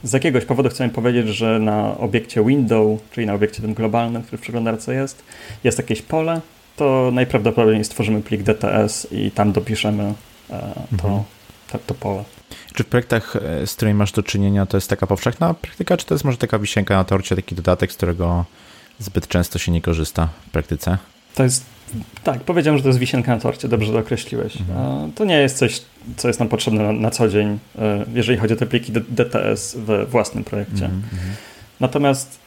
z 0.04 0.14
jakiegoś 0.14 0.46
powodu 0.46 0.70
chcemy 0.70 0.90
powiedzieć, 0.90 1.28
że 1.28 1.60
na 1.60 1.98
obiekcie 1.98 2.46
window, 2.46 3.00
czyli 3.12 3.28
na 3.28 3.34
obiekcie 3.34 3.62
tym 3.62 3.74
globalnym, 3.74 4.24
który 4.24 4.38
w 4.38 4.42
przeglądarce 4.42 4.94
jest, 4.94 5.24
jest 5.64 5.78
jakieś 5.78 6.02
pole, 6.02 6.42
to 6.76 7.10
najprawdopodobniej 7.14 7.84
stworzymy 7.84 8.22
plik 8.22 8.44
DTS 8.44 9.08
i 9.12 9.32
tam 9.32 9.52
dopiszemy 9.52 10.14
to, 10.48 10.56
mhm. 10.92 11.24
to, 11.72 11.80
to 11.88 11.94
pole. 11.94 12.24
Czy 12.80 12.84
w 12.84 12.88
projektach, 12.88 13.36
e, 13.36 13.68
z 13.68 13.76
którymi 13.76 13.98
masz 13.98 14.12
do 14.12 14.24
czynienia, 14.24 14.66
to 14.66 14.78
jest 14.78 14.90
taka 14.90 15.08
powszechna 15.08 15.54
praktyka, 15.54 15.98
czy 15.98 16.06
to 16.06 16.14
jest 16.14 16.26
może 16.26 16.38
taka 16.38 16.60
wisienka 16.60 16.96
na 16.96 17.04
torcie, 17.04 17.36
taki 17.36 17.56
dodatek, 17.56 17.92
z 17.92 17.96
którego 17.96 18.46
zbyt 19.00 19.28
często 19.28 19.60
się 19.60 19.72
nie 19.72 19.82
korzysta 19.82 20.30
w 20.48 20.52
praktyce? 20.52 20.98
To 21.36 21.44
jest, 21.44 21.66
tak, 22.24 22.42
powiedziałem, 22.42 22.78
że 22.78 22.84
to 22.84 22.90
jest 22.90 23.00
wisienka 23.00 23.36
na 23.36 23.42
torcie, 23.42 23.68
dobrze 23.68 23.94
to 23.94 24.00
określiłeś. 24.00 24.58
Mhm. 24.62 25.12
To 25.12 25.26
nie 25.26 25.40
jest 25.40 25.58
coś, 25.58 25.82
co 26.18 26.28
jest 26.28 26.40
nam 26.40 26.50
potrzebne 26.50 26.84
na, 26.84 26.92
na, 26.92 27.12
co 27.12 27.30
dzień, 27.30 27.60
e, 27.80 28.06
jeżeli 28.14 28.38
chodzi 28.38 28.54
o 28.54 28.58
te 28.58 28.66
pliki 28.66 28.92
DTS 28.92 29.76
we 29.76 30.06
własnym 30.06 30.44
projekcie. 30.44 30.86
Mhm, 30.86 31.04
mhm. 31.14 31.32
Natomiast 31.80 32.40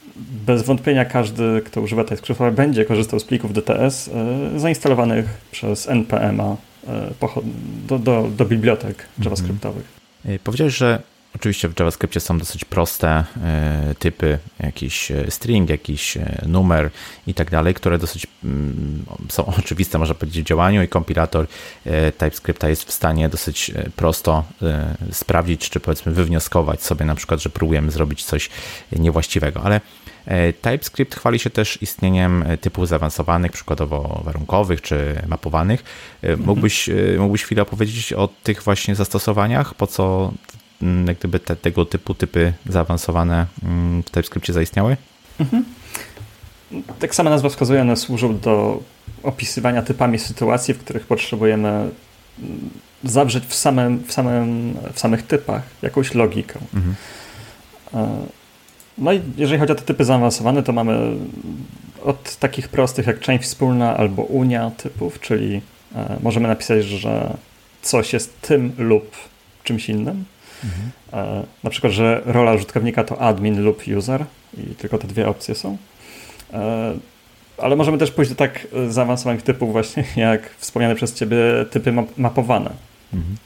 bez 0.47 0.62
wątpienia 0.62 1.05
każdy, 1.05 1.62
kto 1.64 1.81
używa 1.81 2.05
TypeScripta, 2.05 2.51
będzie 2.51 2.85
korzystał 2.85 3.21
z 3.21 3.25
plików 3.25 3.53
DTS 3.53 4.09
e, 4.09 4.61
zainstalowanych 4.61 5.27
przez 5.51 5.88
NPM-a 5.88 6.57
do, 7.88 7.99
do, 7.99 8.31
do 8.37 8.45
bibliotek 8.45 9.05
JavaScriptowych. 9.25 10.02
E, 10.25 10.39
powiedziałeś, 10.39 10.77
że 10.77 11.03
oczywiście 11.37 11.69
w 11.69 11.79
JavaScriptie 11.79 12.21
są 12.21 12.39
dosyć 12.39 12.65
proste 12.65 13.25
e, 13.45 13.95
typy, 13.99 14.39
jakiś 14.61 15.11
e, 15.11 15.31
string, 15.31 15.71
jakiś 15.71 16.19
numer 16.47 16.91
i 17.27 17.35
tak 17.35 17.51
dalej, 17.51 17.75
które 17.75 17.99
dosyć 17.99 18.27
mm, 18.45 19.05
są 19.29 19.47
oczywiste, 19.59 19.99
można 19.99 20.15
powiedzieć, 20.15 20.45
w 20.45 20.49
działaniu 20.49 20.83
i 20.83 20.89
kompilator 20.89 21.47
TypeScripta 22.19 22.69
jest 22.69 22.85
w 22.85 22.93
stanie 22.93 23.29
dosyć 23.29 23.71
prosto 23.97 24.45
sprawdzić, 25.13 25.71
czy 25.71 25.81
powiedzmy 25.81 26.13
wywnioskować 26.13 26.83
sobie 26.83 27.05
na 27.05 27.15
przykład, 27.15 27.43
że 27.43 27.51
próbujemy 27.51 27.91
zrobić 27.91 28.25
coś 28.25 28.51
niewłaściwego, 28.93 29.63
ale 29.63 29.81
TypeScript 30.63 31.15
chwali 31.15 31.39
się 31.39 31.51
też 31.51 31.83
istnieniem 31.83 32.45
typów 32.61 32.89
zaawansowanych, 32.89 33.53
przykładowo 33.53 34.23
warunkowych 34.25 34.83
czy 34.83 35.23
mapowanych. 35.27 35.85
Mógłbyś, 36.39 36.91
mógłbyś 37.19 37.43
chwilę 37.43 37.63
opowiedzieć 37.63 38.13
o 38.13 38.29
tych 38.43 38.63
właśnie 38.63 38.95
zastosowaniach, 38.95 39.75
po 39.75 39.87
co 39.87 40.33
mm, 40.83 41.07
jak 41.07 41.19
gdyby 41.19 41.41
te, 41.41 41.57
tego 41.57 41.85
typu 41.85 42.15
typy 42.15 42.53
zaawansowane 42.67 43.47
mm, 43.63 44.03
w 44.03 44.11
TypeScriptie 44.11 44.53
zaistniały? 44.53 44.97
Mhm. 45.41 45.65
tak 46.99 47.15
sama 47.15 47.31
nazwa 47.31 47.49
wskazuje, 47.49 47.81
one 47.81 47.97
służą 47.97 48.39
do 48.39 48.83
opisywania 49.23 49.83
typami 49.83 50.19
sytuacji, 50.19 50.75
w 50.75 50.79
których 50.79 51.07
potrzebujemy 51.07 51.69
mm, 51.69 51.91
zawrzeć 53.05 53.45
w, 53.47 53.55
samym, 53.55 54.05
w, 54.05 54.13
samym, 54.13 54.75
w 54.93 55.01
samych 55.01 55.23
typach 55.23 55.63
jakąś 55.83 56.15
logikę. 56.15 56.59
Mhm. 56.75 56.95
No 58.98 59.12
i 59.12 59.20
jeżeli 59.37 59.61
chodzi 59.61 59.72
o 59.72 59.76
te 59.76 59.83
typy 59.83 60.05
zaawansowane, 60.05 60.62
to 60.62 60.72
mamy 60.72 61.16
od 62.05 62.37
takich 62.37 62.68
prostych 62.68 63.07
jak 63.07 63.20
część 63.20 63.44
wspólna 63.44 63.96
albo 63.96 64.22
unia 64.22 64.70
typów, 64.70 65.20
czyli 65.20 65.61
e, 65.94 66.16
możemy 66.22 66.48
napisać, 66.48 66.85
że 66.85 67.37
coś 67.83 68.12
jest 68.12 68.40
tym 68.40 68.72
lub 68.78 69.16
czymś 69.64 69.88
innym. 69.88 70.24
Mhm. 70.64 70.90
E, 71.12 71.42
na 71.64 71.70
przykład, 71.70 71.92
że 71.92 72.22
rola 72.24 72.52
użytkownika 72.55 73.05
to 73.05 73.20
admin 73.20 73.62
lub 73.62 73.83
user 73.96 74.24
i 74.59 74.74
tylko 74.74 74.98
te 74.98 75.09
dwie 75.09 75.28
opcje 75.28 75.55
są. 75.55 75.76
E, 76.52 76.92
ale 77.59 77.76
możemy 77.76 77.98
też 77.98 78.11
pójść 78.11 78.31
do 78.31 78.37
tak 78.37 78.66
zaawansowanych 78.88 79.42
typów 79.42 79.72
właśnie 79.72 80.05
jak 80.16 80.50
wspomniane 80.59 80.94
przez 80.94 81.14
Ciebie 81.14 81.37
typy 81.70 81.92
mapowane. 82.16 82.70
Mhm. 83.14 83.37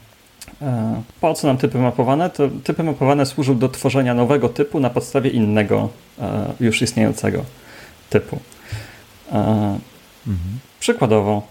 E, 0.62 1.02
po 1.20 1.34
co 1.34 1.46
nam 1.46 1.56
typy 1.56 1.78
mapowane? 1.78 2.30
To 2.30 2.48
typy 2.64 2.82
mapowane 2.82 3.26
służą 3.26 3.58
do 3.58 3.68
tworzenia 3.68 4.14
nowego 4.14 4.48
typu 4.48 4.80
na 4.80 4.90
podstawie 4.90 5.30
innego 5.30 5.88
e, 6.18 6.52
już 6.60 6.82
istniejącego 6.82 7.44
typu. 8.10 8.38
E, 9.32 9.38
mhm. 10.26 10.58
Przykładowo, 10.80 11.42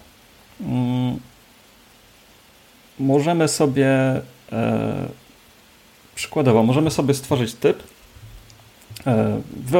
mm, 0.60 1.18
możemy 2.98 3.48
sobie 3.48 3.90
przykładowo, 6.14 6.62
możemy 6.62 6.90
sobie 6.90 7.14
stworzyć 7.14 7.54
typ. 7.54 7.82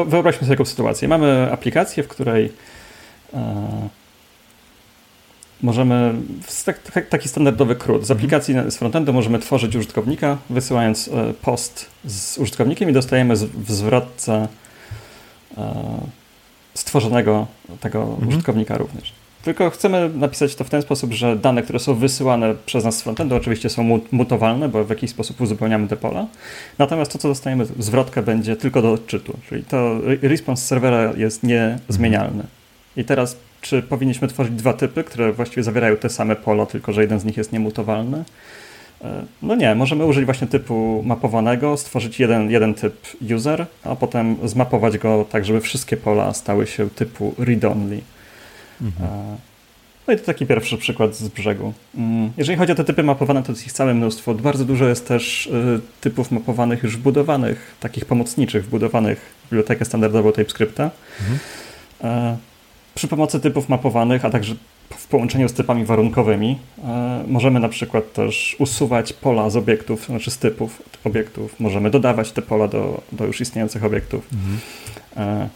Wyobraźmy 0.07 0.41
sobie 0.41 0.57
taką 0.57 0.65
sytuację. 0.65 1.09
Mamy 1.09 1.53
aplikację, 1.53 2.03
w 2.03 2.09
której 2.09 2.53
możemy, 5.63 6.15
tak, 6.95 7.09
taki 7.09 7.29
standardowy 7.29 7.77
CRUD, 7.77 8.07
z 8.07 8.11
mhm. 8.11 8.19
aplikacji 8.19 8.55
z 8.69 8.77
frontendu 8.77 9.13
możemy 9.13 9.39
tworzyć 9.39 9.77
użytkownika, 9.77 10.39
wysyłając 10.51 11.09
e, 11.09 11.35
post 11.43 11.91
z 12.05 12.39
użytkownikiem 12.39 12.91
i 12.91 12.93
dostajemy 12.93 13.37
w 13.37 13.73
zwrotce 13.73 14.49
e, 15.59 15.75
stworzonego 16.75 17.47
tego 17.81 18.03
mhm. 18.03 18.29
użytkownika 18.29 18.79
również. 18.79 19.13
Tylko 19.47 19.71
chcemy 19.71 20.11
napisać 20.15 20.55
to 20.55 20.65
w 20.65 20.71
ten 20.71 20.83
sposób, 20.83 21.13
że 21.13 21.37
dane, 21.37 21.63
które 21.63 21.79
są 21.79 21.95
wysyłane 21.95 22.55
przez 22.67 22.85
nas 22.85 22.97
z 22.97 23.03
frontendu 23.03 23.37
oczywiście 23.37 23.71
są 23.71 24.01
mutowalne, 24.13 24.69
bo 24.69 24.85
w 24.85 24.91
jakiś 24.91 25.11
sposób 25.11 25.41
uzupełniamy 25.41 25.89
te 25.89 25.97
pola. 25.97 26.27
Natomiast 26.79 27.13
to, 27.13 27.19
co 27.19 27.29
dostajemy, 27.29 27.67
zwrotka 27.79 28.23
będzie 28.23 28.57
tylko 28.57 28.83
do 28.83 28.93
odczytu, 28.93 29.39
czyli 29.49 29.65
to 29.65 30.01
response 30.23 30.63
serwera 30.63 31.13
jest 31.17 31.43
niezmienialny. 31.43 32.45
I 32.97 33.05
teraz 33.05 33.37
czy 33.67 33.83
powinniśmy 33.83 34.29
tworzyć 34.29 34.55
dwa 34.55 34.73
typy, 34.73 35.05
które 35.05 35.33
właściwie 35.33 35.63
zawierają 35.63 35.97
te 35.97 36.09
same 36.09 36.37
pola, 36.37 36.67
tylko 36.67 36.93
że 36.93 37.01
jeden 37.03 37.21
z 37.21 37.25
nich 37.25 37.37
jest 37.37 37.53
niemutowalny? 37.53 38.25
E, 39.05 39.25
no 39.43 39.55
nie, 39.55 39.75
możemy 39.75 40.07
użyć 40.07 40.25
właśnie 40.25 40.47
typu 40.47 41.03
mapowanego, 41.07 41.77
stworzyć 41.77 42.21
jeden, 42.21 42.51
jeden 42.51 42.75
typ 42.75 42.95
user, 43.37 43.67
a 43.85 43.97
potem 43.97 44.37
zmapować 44.45 44.99
go 44.99 45.27
tak, 45.31 45.45
żeby 45.45 45.61
wszystkie 45.61 45.97
pola 45.97 46.35
stały 46.35 46.67
się 46.67 46.91
typu 46.91 47.35
read-only. 47.39 48.01
Mhm. 48.83 49.11
E, 49.11 49.37
no 50.09 50.15
i 50.15 50.17
to 50.17 50.25
taki 50.25 50.47
pierwszy 50.47 50.79
przykład 50.79 51.17
z 51.17 51.29
brzegu. 51.29 51.73
Mm, 51.95 52.31
jeżeli 52.37 52.59
chodzi 52.59 52.73
o 52.73 52.75
te 52.75 52.85
typy 52.85 53.03
mapowane, 53.03 53.43
to 53.43 53.53
jest 53.53 53.67
ich 53.67 53.73
całe 53.73 53.95
mnóstwo. 53.95 54.35
Bardzo 54.35 54.65
dużo 54.65 54.89
jest 54.89 55.09
też 55.09 55.47
e, 55.47 55.81
typów 56.01 56.31
mapowanych 56.31 56.83
już 56.83 56.97
wbudowanych, 56.97 57.75
takich 57.81 58.05
pomocniczych, 58.05 58.65
wbudowanych 58.65 59.19
w 59.19 59.51
bibliotekę 59.51 59.85
standardową 59.85 60.33
TypeScripta. 60.33 60.91
Mhm 61.21 61.39
przy 62.97 63.09
pomocy 63.09 63.41
typów 63.41 63.69
mapowanych, 63.69 64.25
a 64.25 64.31
także 64.31 64.55
w 64.91 65.07
połączeniu 65.07 65.49
z 65.49 65.53
typami 65.53 65.85
warunkowymi 65.85 66.59
e, 66.85 67.25
możemy 67.27 67.61
na 67.61 67.69
przykład 67.69 68.13
też 68.13 68.57
usuwać 68.59 69.13
pola 69.13 69.51
z 69.51 69.57
obiektów, 69.57 70.07
znaczy 70.07 70.31
z 70.31 70.39
typów 70.39 70.83
obiektów. 71.05 71.61
Możemy 71.61 71.91
dodawać 71.91 72.33
te 72.33 72.43
pola 72.43 72.69
do, 72.69 73.03
do 73.13 73.25
już 73.25 73.41
istniejących 73.41 73.85
obiektów. 73.85 74.29
Mhm. 74.33 74.59
E, 75.17 75.49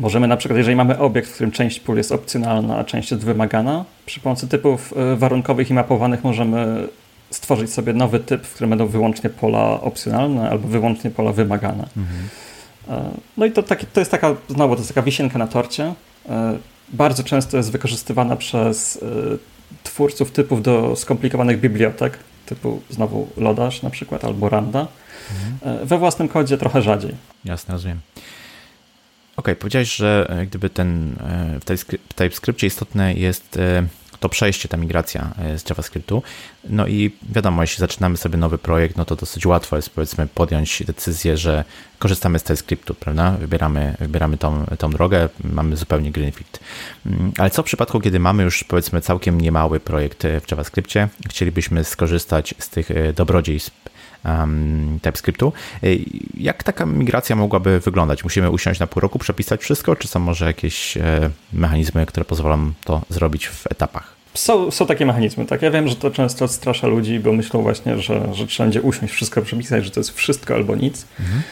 możemy 0.00 0.28
na 0.28 0.36
przykład, 0.36 0.58
jeżeli 0.58 0.76
mamy 0.76 0.98
obiekt, 0.98 1.28
w 1.28 1.34
którym 1.34 1.52
część 1.52 1.80
pól 1.80 1.96
jest 1.96 2.12
opcjonalna, 2.12 2.78
a 2.78 2.84
część 2.84 3.10
jest 3.10 3.24
wymagana, 3.24 3.84
przy 4.06 4.20
pomocy 4.20 4.48
typów 4.48 4.94
e, 4.96 5.16
warunkowych 5.16 5.70
i 5.70 5.74
mapowanych 5.74 6.24
możemy 6.24 6.88
stworzyć 7.30 7.72
sobie 7.72 7.92
nowy 7.92 8.20
typ, 8.20 8.46
w 8.46 8.54
którym 8.54 8.70
będą 8.70 8.86
wyłącznie 8.86 9.30
pola 9.30 9.80
opcjonalne 9.80 10.50
albo 10.50 10.68
wyłącznie 10.68 11.10
pola 11.10 11.32
wymagane. 11.32 11.88
Mhm. 11.96 12.28
No 13.36 13.46
i 13.46 13.52
to, 13.52 13.62
taki, 13.62 13.86
to 13.86 14.00
jest 14.00 14.10
taka, 14.10 14.34
znowu, 14.48 14.74
to 14.74 14.80
jest 14.80 14.88
taka 14.88 15.02
wisienka 15.02 15.38
na 15.38 15.46
torcie, 15.46 15.94
bardzo 16.88 17.24
często 17.24 17.56
jest 17.56 17.72
wykorzystywana 17.72 18.36
przez 18.36 18.96
e, 18.96 19.06
twórców 19.82 20.30
typów 20.30 20.62
do 20.62 20.96
skomplikowanych 20.96 21.60
bibliotek, 21.60 22.18
typu 22.46 22.82
znowu 22.90 23.28
Lodash 23.36 23.82
na 23.82 23.90
przykład, 23.90 24.24
albo 24.24 24.48
Randa. 24.48 24.86
Mhm. 25.30 25.78
E, 25.82 25.86
we 25.86 25.98
własnym 25.98 26.28
kodzie 26.28 26.58
trochę 26.58 26.82
rzadziej. 26.82 27.14
Jasne, 27.44 27.74
rozumiem. 27.74 28.00
OK, 29.36 29.48
powiedziałeś, 29.58 29.96
że 29.96 30.36
gdyby 30.46 30.70
ten 30.70 31.16
w 31.60 32.14
TypeScriptie 32.14 32.66
istotne 32.66 33.14
jest 33.14 33.58
to 34.20 34.28
przejście, 34.28 34.68
ta 34.68 34.76
migracja 34.76 35.34
e, 35.38 35.58
z 35.58 35.70
JavaScriptu. 35.70 36.22
No 36.64 36.86
i 36.86 37.10
wiadomo, 37.30 37.62
jeśli 37.62 37.80
zaczynamy 37.80 38.16
sobie 38.16 38.36
nowy 38.36 38.58
projekt, 38.58 38.96
no 38.96 39.04
to 39.04 39.16
dosyć 39.16 39.46
łatwo 39.46 39.76
jest 39.76 39.90
powiedzmy 39.90 40.26
podjąć 40.26 40.82
decyzję, 40.86 41.36
że 41.36 41.64
korzystamy 41.98 42.38
z 42.38 42.42
TypeScriptu, 42.42 42.94
prawda? 42.94 43.30
Wybieramy, 43.30 43.96
wybieramy 44.00 44.38
tą, 44.38 44.64
tą 44.78 44.90
drogę, 44.90 45.28
mamy 45.44 45.76
zupełnie 45.76 46.12
greenfield. 46.12 46.60
Mm, 47.06 47.32
ale 47.38 47.50
co 47.50 47.62
w 47.62 47.66
przypadku, 47.66 48.00
kiedy 48.00 48.18
mamy 48.18 48.42
już 48.42 48.64
powiedzmy 48.64 49.00
całkiem 49.00 49.40
niemały 49.40 49.80
projekt 49.80 50.24
e, 50.24 50.40
w 50.40 50.50
JavaScriptie, 50.50 51.08
chcielibyśmy 51.28 51.84
skorzystać 51.84 52.54
z 52.58 52.68
tych 52.68 52.90
e, 52.90 53.12
dobrodziejstw 53.12 53.72
TypeScriptu. 55.02 55.52
Jak 56.34 56.62
taka 56.62 56.86
migracja 56.86 57.36
mogłaby 57.36 57.80
wyglądać? 57.80 58.24
Musimy 58.24 58.50
usiąść 58.50 58.80
na 58.80 58.86
pół 58.86 59.00
roku, 59.00 59.18
przepisać 59.18 59.60
wszystko, 59.60 59.96
czy 59.96 60.08
są 60.08 60.20
może 60.20 60.46
jakieś 60.46 60.96
e, 60.96 61.30
mechanizmy, 61.52 62.06
które 62.06 62.24
pozwolą 62.24 62.72
to 62.84 63.02
zrobić 63.08 63.48
w 63.48 63.66
etapach? 63.66 64.18
Są, 64.34 64.70
są 64.70 64.86
takie 64.86 65.06
mechanizmy, 65.06 65.46
tak? 65.46 65.62
Ja 65.62 65.70
wiem, 65.70 65.88
że 65.88 65.96
to 65.96 66.10
często 66.10 66.44
odstrasza 66.44 66.86
ludzi, 66.86 67.20
bo 67.20 67.32
myślą 67.32 67.62
właśnie, 67.62 67.98
że, 67.98 68.34
że 68.34 68.46
trzeba 68.46 68.64
będzie 68.66 68.82
usiąść, 68.82 69.12
wszystko 69.12 69.42
przepisać, 69.42 69.84
że 69.84 69.90
to 69.90 70.00
jest 70.00 70.10
wszystko 70.10 70.54
albo 70.54 70.76
nic. 70.76 71.06
Mhm. 71.20 71.42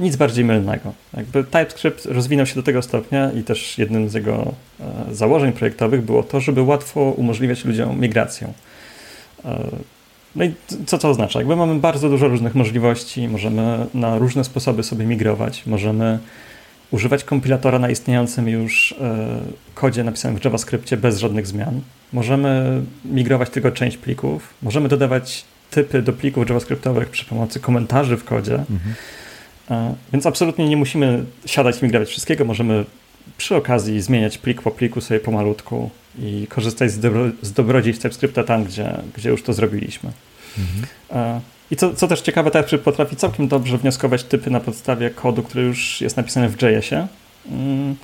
Nic 0.00 0.16
bardziej 0.16 0.44
mylnego. 0.44 0.92
Jakby 1.16 1.44
TypeScript 1.44 2.06
rozwinął 2.06 2.46
się 2.46 2.54
do 2.54 2.62
tego 2.62 2.82
stopnia 2.82 3.30
i 3.32 3.42
też 3.42 3.78
jednym 3.78 4.08
z 4.08 4.14
jego 4.14 4.52
e, 4.80 5.14
założeń 5.14 5.52
projektowych 5.52 6.02
było 6.02 6.22
to, 6.22 6.40
żeby 6.40 6.62
łatwo 6.62 7.00
umożliwiać 7.00 7.64
ludziom 7.64 8.00
migrację. 8.00 8.52
No 10.36 10.44
i 10.44 10.54
co 10.86 10.98
to 10.98 11.08
oznacza? 11.08 11.38
Jakby 11.38 11.56
mamy 11.56 11.74
bardzo 11.74 12.08
dużo 12.08 12.28
różnych 12.28 12.54
możliwości, 12.54 13.28
możemy 13.28 13.86
na 13.94 14.18
różne 14.18 14.44
sposoby 14.44 14.82
sobie 14.82 15.06
migrować, 15.06 15.66
możemy 15.66 16.18
używać 16.90 17.24
kompilatora 17.24 17.78
na 17.78 17.90
istniejącym 17.90 18.48
już 18.48 18.94
e, 19.00 19.40
kodzie 19.74 20.04
napisanym 20.04 20.40
w 20.40 20.44
JavaScriptie 20.44 20.96
bez 20.96 21.18
żadnych 21.18 21.46
zmian. 21.46 21.80
Możemy 22.12 22.82
migrować 23.04 23.50
tylko 23.50 23.70
część 23.70 23.96
plików, 23.96 24.54
możemy 24.62 24.88
dodawać 24.88 25.44
typy 25.70 26.02
do 26.02 26.12
plików 26.12 26.48
JavaScriptowych 26.48 27.10
przy 27.10 27.24
pomocy 27.24 27.60
komentarzy 27.60 28.16
w 28.16 28.24
kodzie. 28.24 28.54
Mhm. 28.54 28.94
E, 29.70 29.94
więc 30.12 30.26
absolutnie 30.26 30.68
nie 30.68 30.76
musimy 30.76 31.24
siadać 31.46 31.82
i 31.82 31.84
migrować 31.84 32.08
wszystkiego, 32.08 32.44
możemy 32.44 32.84
przy 33.38 33.56
okazji 33.56 34.00
zmieniać 34.00 34.38
plik 34.38 34.62
po 34.62 34.70
pliku 34.70 35.00
sobie 35.00 35.20
pomalutku 35.20 35.90
i 36.18 36.46
korzystać 36.50 36.90
z, 36.90 37.00
dobro, 37.00 37.24
z 37.42 37.52
dobrodziejstw 37.52 38.02
TypeScripta 38.02 38.44
tam, 38.44 38.64
gdzie, 38.64 38.98
gdzie 39.16 39.30
już 39.30 39.42
to 39.42 39.52
zrobiliśmy. 39.52 40.12
Mhm. 40.58 41.40
I 41.70 41.76
co, 41.76 41.94
co 41.94 42.08
też 42.08 42.20
ciekawe, 42.20 42.50
TypeScript 42.50 42.84
potrafi 42.84 43.16
całkiem 43.16 43.48
dobrze 43.48 43.78
wnioskować 43.78 44.24
typy 44.24 44.50
na 44.50 44.60
podstawie 44.60 45.10
kodu, 45.10 45.42
który 45.42 45.64
już 45.64 46.00
jest 46.00 46.16
napisany 46.16 46.48
w 46.48 46.62
JS-ie. 46.62 47.06
Mm, 47.50 47.96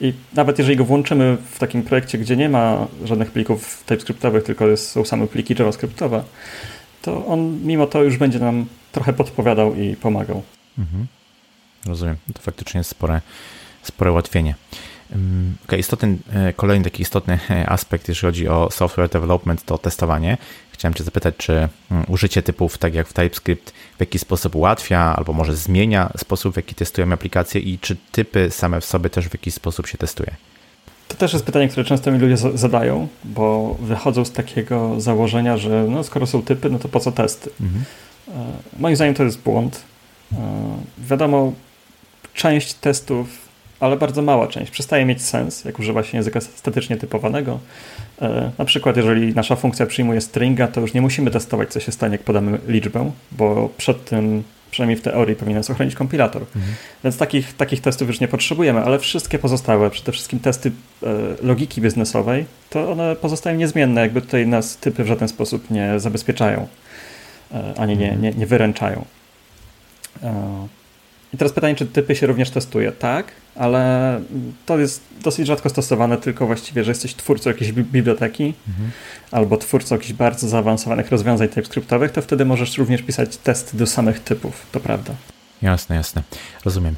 I 0.00 0.12
nawet 0.32 0.58
jeżeli 0.58 0.76
go 0.76 0.84
włączymy 0.84 1.36
w 1.50 1.58
takim 1.58 1.82
projekcie, 1.82 2.18
gdzie 2.18 2.36
nie 2.36 2.48
ma 2.48 2.86
żadnych 3.04 3.30
plików 3.30 3.84
TypeScriptowych, 3.86 4.44
tylko 4.44 4.76
są 4.76 5.04
same 5.04 5.26
pliki 5.26 5.54
JavaScriptowe, 5.58 6.24
to 7.02 7.26
on 7.26 7.60
mimo 7.64 7.86
to 7.86 8.02
już 8.02 8.16
będzie 8.16 8.38
nam 8.38 8.66
trochę 8.92 9.12
podpowiadał 9.12 9.74
i 9.74 9.96
pomagał. 9.96 10.42
Mhm. 10.78 11.06
Rozumiem. 11.86 12.16
To 12.34 12.42
faktycznie 12.42 12.78
jest 12.78 12.90
spore, 12.90 13.20
spore 13.84 14.12
ułatwienie. 14.12 14.54
Okay, 15.64 15.78
istotny, 15.78 16.16
e, 16.32 16.52
kolejny 16.52 16.84
taki 16.84 17.02
istotny 17.02 17.38
e, 17.50 17.68
aspekt, 17.68 18.08
jeżeli 18.08 18.28
chodzi 18.28 18.48
o 18.48 18.70
software 18.70 19.08
development, 19.08 19.64
to 19.64 19.78
testowanie. 19.78 20.36
Chciałem 20.70 20.94
Cię 20.94 21.04
zapytać, 21.04 21.34
czy 21.36 21.52
mm, 21.90 22.04
użycie 22.08 22.42
typów, 22.42 22.78
tak 22.78 22.94
jak 22.94 23.08
w 23.08 23.12
TypeScript, 23.12 23.70
w 23.96 24.00
jakiś 24.00 24.20
sposób 24.20 24.54
ułatwia 24.54 25.16
albo 25.16 25.32
może 25.32 25.56
zmienia 25.56 26.10
sposób, 26.16 26.54
w 26.54 26.56
jaki 26.56 26.74
testujemy 26.74 27.14
aplikacje 27.14 27.60
i 27.60 27.78
czy 27.78 27.96
typy 28.12 28.50
same 28.50 28.80
w 28.80 28.84
sobie 28.84 29.10
też 29.10 29.28
w 29.28 29.34
jakiś 29.34 29.54
sposób 29.54 29.86
się 29.86 29.98
testuje? 29.98 30.34
To 31.08 31.14
też 31.14 31.32
jest 31.32 31.44
pytanie, 31.44 31.68
które 31.68 31.84
często 31.84 32.12
mi 32.12 32.18
ludzie 32.18 32.36
zadają, 32.36 33.08
bo 33.24 33.76
wychodzą 33.80 34.24
z 34.24 34.32
takiego 34.32 35.00
założenia, 35.00 35.56
że 35.56 35.86
no, 35.88 36.04
skoro 36.04 36.26
są 36.26 36.42
typy, 36.42 36.70
no 36.70 36.78
to 36.78 36.88
po 36.88 37.00
co 37.00 37.12
testy? 37.12 37.50
Mhm. 37.60 37.84
E, 38.28 38.80
moim 38.80 38.96
zdaniem 38.96 39.14
to 39.14 39.24
jest 39.24 39.40
błąd. 39.40 39.82
Wiadomo, 40.98 41.52
część 42.34 42.74
testów 42.74 43.43
ale 43.84 43.96
bardzo 43.96 44.22
mała 44.22 44.46
część. 44.46 44.70
Przestaje 44.70 45.04
mieć 45.04 45.22
sens, 45.22 45.64
jak 45.64 45.78
używa 45.78 46.02
się 46.02 46.16
języka 46.16 46.40
statycznie 46.40 46.96
typowanego. 46.96 47.58
E, 48.22 48.50
na 48.58 48.64
przykład, 48.64 48.96
jeżeli 48.96 49.34
nasza 49.34 49.56
funkcja 49.56 49.86
przyjmuje 49.86 50.20
stringa, 50.20 50.68
to 50.68 50.80
już 50.80 50.94
nie 50.94 51.00
musimy 51.00 51.30
testować, 51.30 51.72
co 51.72 51.80
się 51.80 51.92
stanie, 51.92 52.12
jak 52.12 52.22
podamy 52.22 52.58
liczbę, 52.68 53.10
bo 53.32 53.70
przed 53.76 54.04
tym, 54.04 54.42
przynajmniej 54.70 54.96
w 54.98 55.02
teorii, 55.02 55.36
powinien 55.36 55.58
nas 55.58 55.70
ochronić 55.70 55.94
kompilator. 55.94 56.42
Mhm. 56.42 56.74
Więc 57.04 57.16
takich, 57.16 57.56
takich 57.56 57.80
testów 57.80 58.08
już 58.08 58.20
nie 58.20 58.28
potrzebujemy, 58.28 58.80
ale 58.80 58.98
wszystkie 58.98 59.38
pozostałe, 59.38 59.90
przede 59.90 60.12
wszystkim 60.12 60.40
testy 60.40 60.72
e, 61.02 61.06
logiki 61.42 61.80
biznesowej, 61.80 62.44
to 62.70 62.92
one 62.92 63.16
pozostają 63.16 63.56
niezmienne, 63.56 64.00
jakby 64.00 64.20
tutaj 64.20 64.46
nas 64.46 64.76
typy 64.76 65.04
w 65.04 65.06
żaden 65.06 65.28
sposób 65.28 65.70
nie 65.70 66.00
zabezpieczają, 66.00 66.66
e, 67.52 67.74
ani 67.78 67.96
nie, 67.96 68.16
nie, 68.16 68.30
nie 68.30 68.46
wyręczają. 68.46 69.04
I 71.34 71.36
teraz 71.36 71.52
pytanie, 71.52 71.74
czy 71.74 71.86
typy 71.86 72.16
się 72.16 72.26
również 72.26 72.50
testuje? 72.50 72.92
Tak, 72.92 73.26
ale 73.56 74.20
to 74.66 74.78
jest 74.78 75.02
dosyć 75.22 75.46
rzadko 75.46 75.68
stosowane, 75.68 76.16
tylko 76.16 76.46
właściwie, 76.46 76.84
że 76.84 76.90
jesteś 76.90 77.14
twórcą 77.14 77.50
jakiejś 77.50 77.72
biblioteki 77.72 78.54
mhm. 78.68 78.90
albo 79.30 79.56
twórcą 79.56 79.94
jakichś 79.94 80.12
bardzo 80.12 80.48
zaawansowanych 80.48 81.10
rozwiązań 81.10 81.48
TypeScriptowych, 81.48 82.12
to 82.12 82.22
wtedy 82.22 82.44
możesz 82.44 82.78
również 82.78 83.02
pisać 83.02 83.36
testy 83.36 83.76
do 83.76 83.86
samych 83.86 84.20
typów, 84.20 84.66
to 84.72 84.80
prawda. 84.80 85.14
Jasne, 85.62 85.96
jasne. 85.96 86.22
Rozumiem. 86.64 86.94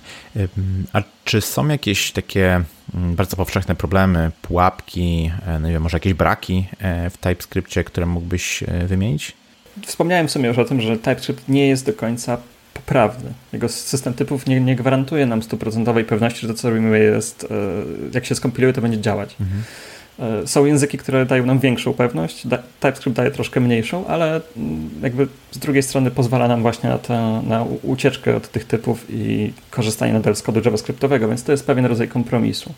A 0.93 1.03
czy 1.25 1.41
są 1.41 1.69
jakieś 1.69 2.13
takie 2.13 2.63
mm, 2.95 3.15
bardzo 3.15 3.37
powszechne 3.37 3.75
problemy, 3.75 4.31
pułapki, 4.43 5.31
e, 5.47 5.59
no 5.59 5.67
nie 5.67 5.73
wiem, 5.73 5.83
może 5.83 5.97
jakieś 5.97 6.15
braki 6.15 6.67
e, 6.79 7.11
w 7.11 7.19
TypeScriptie, 7.19 7.85
które 7.85 8.07
mógłbyś 8.07 8.63
e, 8.63 8.87
wymienić? 8.87 9.33
Wspomniałem 9.87 10.29
sobie 10.29 10.49
już 10.49 10.59
o 10.59 10.65
tym, 10.65 10.81
że 10.81 10.97
TypeScript 10.97 11.49
nie 11.49 11.69
jest 11.69 11.87
do 11.87 11.93
końca 11.93 12.39
poprawny. 12.87 13.33
Jego 13.53 13.69
system 13.69 14.15
typów 14.15 14.47
nie, 14.47 14.61
nie 14.61 14.77
gwarantuje 14.77 15.27
nam 15.27 15.43
stuprocentowej 15.43 16.05
pewności, 16.05 16.41
że 16.41 16.49
to, 16.49 16.55
co 16.55 16.71
robimy, 16.71 16.99
jest, 16.99 17.45
e, 17.45 17.49
jak 18.15 18.27
się 18.27 18.35
skompiluje, 18.35 18.73
to 18.73 18.81
będzie 18.81 19.01
działać. 19.01 19.37
Mhm. 19.41 19.63
E, 20.43 20.47
są 20.47 20.65
języki, 20.65 20.99
które 20.99 21.27
dają 21.27 21.47
nam 21.47 21.59
większą 21.59 21.95
pewność, 21.95 22.43
TypeScript 22.81 23.17
daje 23.17 23.31
troszkę 23.31 23.61
mniejszą, 23.61 24.07
ale 24.07 24.41
mm, 24.57 24.91
jakby 25.03 25.29
z 25.51 25.59
drugiej 25.59 25.83
strony 25.83 26.11
pozwala 26.11 26.49
nam 26.49 26.63
właśnie 26.63 26.91
na, 26.91 26.99
tę, 26.99 27.43
na 27.47 27.65
ucieczkę 27.83 28.37
od 28.37 28.49
tych 28.51 28.65
typów 28.65 29.07
i 29.09 29.53
korzystanie 29.71 30.13
nadal 30.13 30.37
z 30.37 30.43
kodu 30.43 30.61
JavaScriptowego, 30.65 31.29
więc 31.29 31.45
to 31.45 31.53
jest 31.53 31.67
pewien 31.67 31.87
rodzaj 31.87 32.09
kompromisu. 32.09 32.75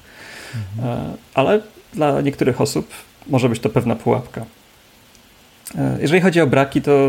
Mhm. 0.76 0.98
E, 0.98 1.14
ale 1.34 1.60
dla 1.94 2.20
niektórych 2.20 2.60
osób 2.60 2.88
może 3.26 3.48
być 3.48 3.60
to 3.60 3.68
pewna 3.68 3.96
pułapka. 3.96 4.44
E, 5.74 5.98
jeżeli 6.00 6.20
chodzi 6.20 6.40
o 6.40 6.46
braki, 6.46 6.82
to 6.82 7.08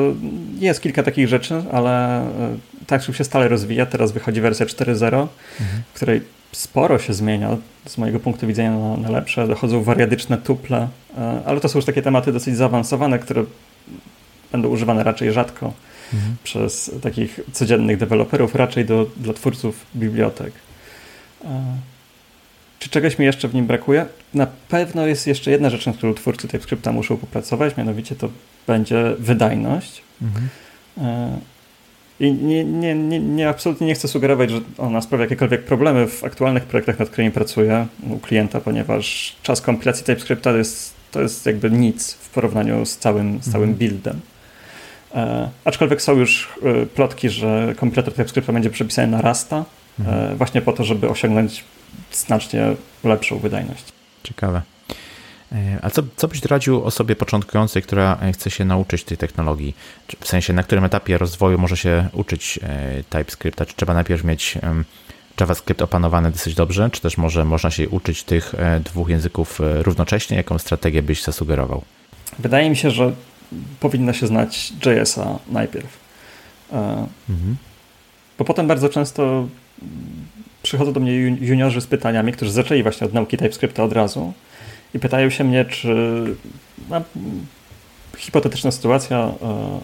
jest 0.60 0.82
kilka 0.82 1.04
takich 1.04 1.28
rzeczy, 1.28 1.64
ale 1.72 2.26
TypeScript 2.80 3.18
się 3.18 3.24
stale 3.24 3.48
rozwija. 3.48 3.86
Teraz 3.86 4.12
wychodzi 4.12 4.42
wersja 4.42 4.66
4.0, 4.66 5.06
mhm. 5.06 5.28
w 5.92 5.96
której 5.96 6.22
sporo 6.52 7.00
się 7.00 7.14
zmienia 7.14 7.58
z 7.86 7.98
mojego 7.98 8.20
punktu 8.20 8.48
widzenia 8.48 8.72
na, 8.72 8.98
na 8.98 9.10
lepsze. 9.10 9.48
Dochodzą 9.48 9.84
wariadyczne 9.84 10.38
tuple, 10.38 10.88
e, 11.18 11.42
ale 11.46 11.60
to 11.60 11.70
są 11.70 11.80
już 11.80 11.86
takie 11.86 12.02
tematy 12.02 12.32
dosyć 12.34 12.58
zaawansowane, 12.58 13.20
które 13.20 13.46
będą 14.52 14.70
używane 14.70 15.04
raczej 15.04 15.34
rzadko 15.34 15.74
mhm. 16.14 16.36
przez 16.44 16.92
takich 17.02 17.40
codziennych 17.52 17.98
deweloperów, 17.98 18.56
raczej 18.56 18.86
do, 18.86 19.06
dla 19.18 19.34
twórców 19.34 19.86
bibliotek. 19.96 20.54
E, 22.80 22.84
czy 22.84 22.90
czegoś 22.90 23.20
mi 23.20 23.26
jeszcze 23.26 23.48
w 23.48 23.54
nim 23.54 23.68
brakuje? 23.68 24.06
Na 24.34 24.48
pewno 24.70 25.08
jest 25.08 25.28
jeszcze 25.28 25.52
jedna 25.52 25.70
rzecz, 25.70 25.86
nad 25.86 25.98
którą 25.98 26.14
twórcy 26.14 26.48
TypeScripta 26.48 26.92
muszą 26.92 27.18
popracować, 27.18 27.78
mianowicie 27.78 28.16
to 28.16 28.30
będzie 28.68 29.16
wydajność. 29.20 30.02
Mhm. 30.22 30.50
E, 30.98 31.40
I 32.20 32.34
nie, 32.34 32.64
nie, 32.64 32.96
nie, 32.96 33.20
nie, 33.20 33.50
absolutnie 33.50 33.88
nie 33.88 33.96
chcę 33.96 34.08
sugerować, 34.08 34.52
że 34.52 34.62
ona 34.78 35.02
sprawia 35.02 35.24
jakiekolwiek 35.24 35.64
problemy 35.64 36.08
w 36.08 36.24
aktualnych 36.24 36.64
projektach, 36.64 37.00
nad 37.00 37.10
którymi 37.10 37.32
pracuję 37.32 37.88
u 38.10 38.20
klienta, 38.20 38.62
ponieważ 38.62 39.36
czas 39.44 39.62
kompilacji 39.62 40.06
TypeScripta 40.06 40.52
to 40.52 40.58
jest, 40.58 40.94
to 41.12 41.22
jest 41.22 41.46
jakby 41.46 41.72
nic 41.72 42.14
w 42.14 42.30
porównaniu 42.30 42.86
z 42.86 42.98
całym, 42.98 43.42
z 43.42 43.52
całym 43.52 43.70
mhm. 43.70 43.78
buildem. 43.78 44.20
E, 45.16 45.50
aczkolwiek 45.66 46.02
są 46.02 46.16
już 46.16 46.50
e, 46.64 46.86
plotki, 46.86 47.30
że 47.30 47.74
kompilator 47.78 48.14
TypeScripta 48.14 48.54
będzie 48.54 48.70
przepisany 48.70 49.08
na 49.08 49.22
Rasta, 49.22 49.66
mhm. 50.00 50.32
e, 50.32 50.36
właśnie 50.36 50.62
po 50.62 50.74
to, 50.74 50.84
żeby 50.84 51.10
osiągnąć 51.10 51.64
znacznie 52.12 52.76
lepszą 53.04 53.40
wydajność. 53.40 53.84
Ciekawe. 54.24 54.62
E, 55.52 55.80
a 55.82 55.90
co, 55.90 56.02
co 56.16 56.28
byś 56.28 56.46
radził 56.46 56.84
osobie 56.84 57.16
początkującej, 57.16 57.82
która 57.82 58.18
chce 58.34 58.52
się 58.52 58.66
nauczyć 58.66 59.04
tej 59.04 59.18
technologii? 59.18 59.76
W 60.20 60.28
sensie, 60.28 60.54
na 60.54 60.64
którym 60.64 60.84
etapie 60.84 61.18
rozwoju 61.18 61.58
może 61.58 61.78
się 61.78 62.10
uczyć 62.14 62.60
e, 62.64 63.04
TypeScripta? 63.10 63.66
Czy 63.66 63.76
trzeba 63.76 63.94
najpierw 63.94 64.24
mieć 64.24 64.58
JavaScript 65.40 65.82
opanowany 65.82 66.32
dosyć 66.32 66.56
dobrze, 66.56 66.90
czy 66.90 67.02
też 67.02 67.18
może 67.18 67.46
można 67.46 67.72
się 67.72 67.90
uczyć 67.90 68.24
tych 68.24 68.56
e, 68.56 68.80
dwóch 68.80 69.10
języków 69.10 69.60
równocześnie? 69.60 70.38
Jaką 70.38 70.60
strategię 70.60 71.02
byś 71.02 71.24
zasugerował? 71.24 71.84
Wydaje 72.40 72.70
mi 72.70 72.78
się, 72.78 72.92
że 72.92 73.12
powinno 73.80 74.14
się 74.14 74.28
znać 74.28 74.74
JS-a 74.86 75.40
najpierw. 75.48 75.98
Mhm. 77.30 77.58
Bo 78.38 78.46
potem 78.46 78.68
bardzo 78.68 78.90
często 78.90 79.48
przychodzą 80.70 80.94
do 80.94 81.00
mnie 81.00 81.18
juniorzy 81.42 81.82
z 81.82 81.88
pytaniami, 81.88 82.32
którzy 82.32 82.52
zaczęli 82.52 82.84
właśnie 82.84 83.08
od 83.08 83.14
nauki 83.14 83.38
TypeScripta 83.38 83.84
od 83.84 83.94
razu 83.94 84.34
i 84.94 85.00
pytają 85.00 85.30
się 85.30 85.44
mnie, 85.44 85.66
czy 85.66 86.24
no, 86.90 87.02
hipotetyczna 88.18 88.72
sytuacja, 88.72 89.18
e, 89.18 89.80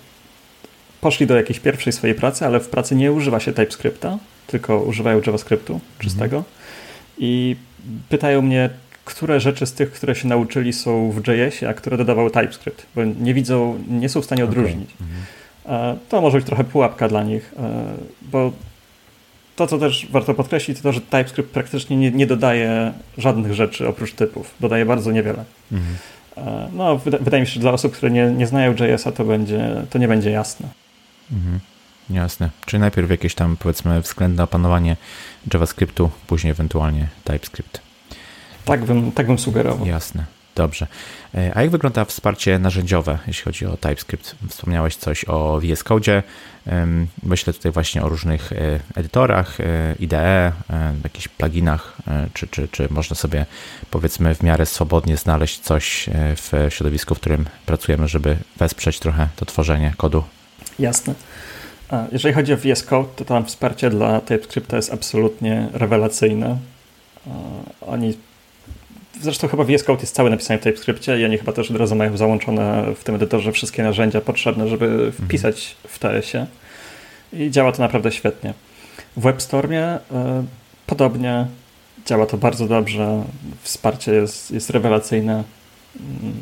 poszli 1.02 1.28
do 1.28 1.36
jakiejś 1.36 1.60
pierwszej 1.60 1.94
swojej 1.94 2.16
pracy, 2.16 2.46
ale 2.46 2.60
w 2.60 2.70
pracy 2.70 2.96
nie 2.96 3.12
używa 3.12 3.40
się 3.40 3.54
TypeScripta, 3.54 4.18
tylko 4.48 4.80
używają 4.80 5.22
JavaScriptu 5.26 5.80
czystego 6.00 6.38
mhm. 6.38 6.56
i 7.18 7.56
pytają 8.10 8.42
mnie, 8.42 8.70
które 9.06 9.40
rzeczy 9.40 9.66
z 9.66 9.74
tych, 9.74 9.92
które 9.92 10.16
się 10.16 10.28
nauczyli 10.28 10.74
są 10.74 11.12
w 11.12 11.18
JS-ie, 11.18 11.70
a 11.70 11.74
które 11.74 11.98
dodawał 11.98 12.30
TypeScript, 12.30 12.86
bo 12.96 13.04
nie 13.04 13.34
widzą, 13.34 13.80
nie 13.90 14.10
są 14.10 14.22
w 14.22 14.26
stanie 14.26 14.46
odróżnić. 14.46 14.90
Okay. 14.94 15.08
Mhm. 15.68 16.00
To 16.10 16.22
może 16.22 16.38
być 16.38 16.46
trochę 16.46 16.64
pułapka 16.64 17.08
dla 17.08 17.24
nich, 17.24 17.54
e, 17.58 17.84
bo 18.22 18.52
to, 19.56 19.68
co 19.68 19.78
też 19.78 20.08
warto 20.12 20.34
podkreślić, 20.34 20.78
to 20.78 20.84
to, 20.84 20.92
że 20.92 21.02
TypeScript 21.02 21.50
praktycznie 21.50 21.98
nie, 21.98 22.12
nie 22.12 22.28
dodaje 22.28 22.94
żadnych 23.18 23.54
rzeczy 23.54 23.88
oprócz 23.88 24.14
typów. 24.14 24.56
Dodaje 24.60 24.86
bardzo 24.86 25.12
niewiele. 25.12 25.44
Mhm. 25.72 25.98
E, 26.38 26.70
no, 26.74 26.98
wydaje 26.98 27.42
mi 27.42 27.48
się, 27.48 27.54
że 27.54 27.60
dla 27.60 27.72
osób, 27.72 27.94
które 27.94 28.12
nie, 28.12 28.26
nie 28.26 28.48
znają 28.48 28.74
JS-a, 28.74 29.12
to, 29.12 29.26
będzie, 29.26 29.84
to 29.90 29.98
nie 29.98 30.08
będzie 30.08 30.32
jasne. 30.32 30.68
Mhm. 31.32 31.60
Jasne. 32.10 32.50
Czyli 32.66 32.82
najpierw 32.82 33.10
jakieś 33.10 33.36
tam, 33.36 33.58
powiedzmy, 33.58 34.02
względne 34.02 34.44
opanowanie 34.44 34.98
JavaScriptu, 35.54 36.10
później 36.28 36.52
ewentualnie 36.52 37.08
TypeScript. 37.24 37.82
Tak 38.66 38.86
bym, 38.86 39.12
tak 39.12 39.28
bym 39.28 39.40
sugerował. 39.40 39.88
Jasne. 39.88 40.26
Dobrze. 40.56 40.88
E, 41.36 41.52
a 41.58 41.62
jak 41.62 41.72
wygląda 41.72 42.06
wsparcie 42.06 42.60
narzędziowe, 42.60 43.18
jeśli 43.28 43.44
chodzi 43.44 43.66
o 43.66 43.78
TypeScript? 43.78 44.36
Wspomniałeś 44.50 44.96
coś 44.96 45.26
o 45.26 45.60
VS 45.62 45.84
Code. 45.84 46.24
Myślę 47.24 47.54
tutaj 47.54 47.72
właśnie 47.72 48.04
o 48.04 48.10
różnych 48.10 48.52
e, 48.52 48.80
edytorach, 48.96 49.60
e, 49.60 49.96
IDE, 50.00 50.52
jakichś 51.04 51.28
pluginach, 51.28 51.98
czy, 52.34 52.48
czy, 52.48 52.68
czy 52.68 52.88
można 52.92 53.16
sobie 53.16 53.46
powiedzmy 53.92 54.36
w 54.36 54.44
miarę 54.44 54.66
swobodnie 54.66 55.18
znaleźć 55.18 55.60
coś 55.60 56.10
w 56.14 56.68
środowisku, 56.70 57.16
w 57.16 57.20
którym 57.20 57.46
pracujemy, 57.66 58.08
żeby 58.08 58.38
wesprzeć 58.58 59.00
trochę 59.00 59.28
to 59.36 59.46
tworzenie 59.46 59.94
kodu? 59.98 60.24
Jasne. 60.80 61.14
Jeżeli 62.12 62.36
chodzi 62.36 62.54
o 62.54 62.58
VS 62.58 62.84
Code, 62.84 63.10
to 63.16 63.26
tam 63.26 63.46
wsparcie 63.46 63.90
dla 63.90 64.22
TypeScripta 64.22 64.76
jest 64.76 64.94
absolutnie 64.94 65.70
rewelacyjne. 65.74 66.58
Oni 67.82 68.18
Zresztą 69.22 69.48
chyba 69.48 69.64
VS 69.64 69.84
Code 69.84 70.02
jest 70.02 70.16
cały 70.16 70.30
napisany 70.30 70.60
w 70.60 70.64
TypeScriptie 70.64 71.20
i 71.20 71.26
oni 71.26 71.38
chyba 71.38 71.52
też 71.52 71.72
od 71.72 71.78
razu 71.78 71.96
mają 71.96 72.18
załączone 72.18 72.86
w 72.96 73.04
tym 73.04 73.16
edytorze 73.16 73.52
wszystkie 73.52 73.84
narzędzia 73.84 74.22
potrzebne, 74.22 74.68
żeby 74.68 75.12
wpisać 75.12 75.76
w 75.88 76.00
TS-ie. 76.00 76.46
I 77.34 77.52
działa 77.52 77.72
to 77.72 77.82
naprawdę 77.82 78.12
świetnie. 78.12 78.54
W 79.18 79.22
WebStormie 79.22 79.96
y, 79.96 80.00
podobnie 80.88 81.48
działa 82.06 82.26
to 82.26 82.38
bardzo 82.38 82.68
dobrze. 82.68 83.24
Wsparcie 83.62 84.12
jest, 84.12 84.52
jest 84.52 84.70
rewelacyjne. 84.70 85.44
Mm, 86.00 86.34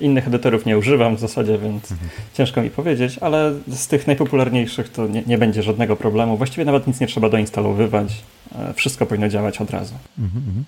innych 0.00 0.26
edytorów 0.26 0.66
nie 0.66 0.78
używam 0.78 1.16
w 1.16 1.20
zasadzie, 1.20 1.58
więc 1.58 1.92
mhm. 1.92 2.10
ciężko 2.34 2.62
mi 2.62 2.70
powiedzieć, 2.70 3.18
ale 3.20 3.52
z 3.68 3.86
tych 3.86 4.06
najpopularniejszych 4.06 4.88
to 4.88 5.06
nie, 5.06 5.22
nie, 5.26 5.38
będzie 5.38 5.62
żadnego 5.62 5.96
problemu. 5.96 6.36
Właściwie 6.36 6.64
nawet 6.64 6.86
nic 6.86 7.00
nie 7.00 7.06
trzeba 7.06 7.28
doinstalowywać. 7.28 8.22
E, 8.58 8.74
wszystko 8.74 9.06
powinno 9.06 9.28
działać 9.28 9.60
od 9.60 9.70
razu. 9.70 9.94
Mhm, 10.18 10.44
mhm. 10.46 10.64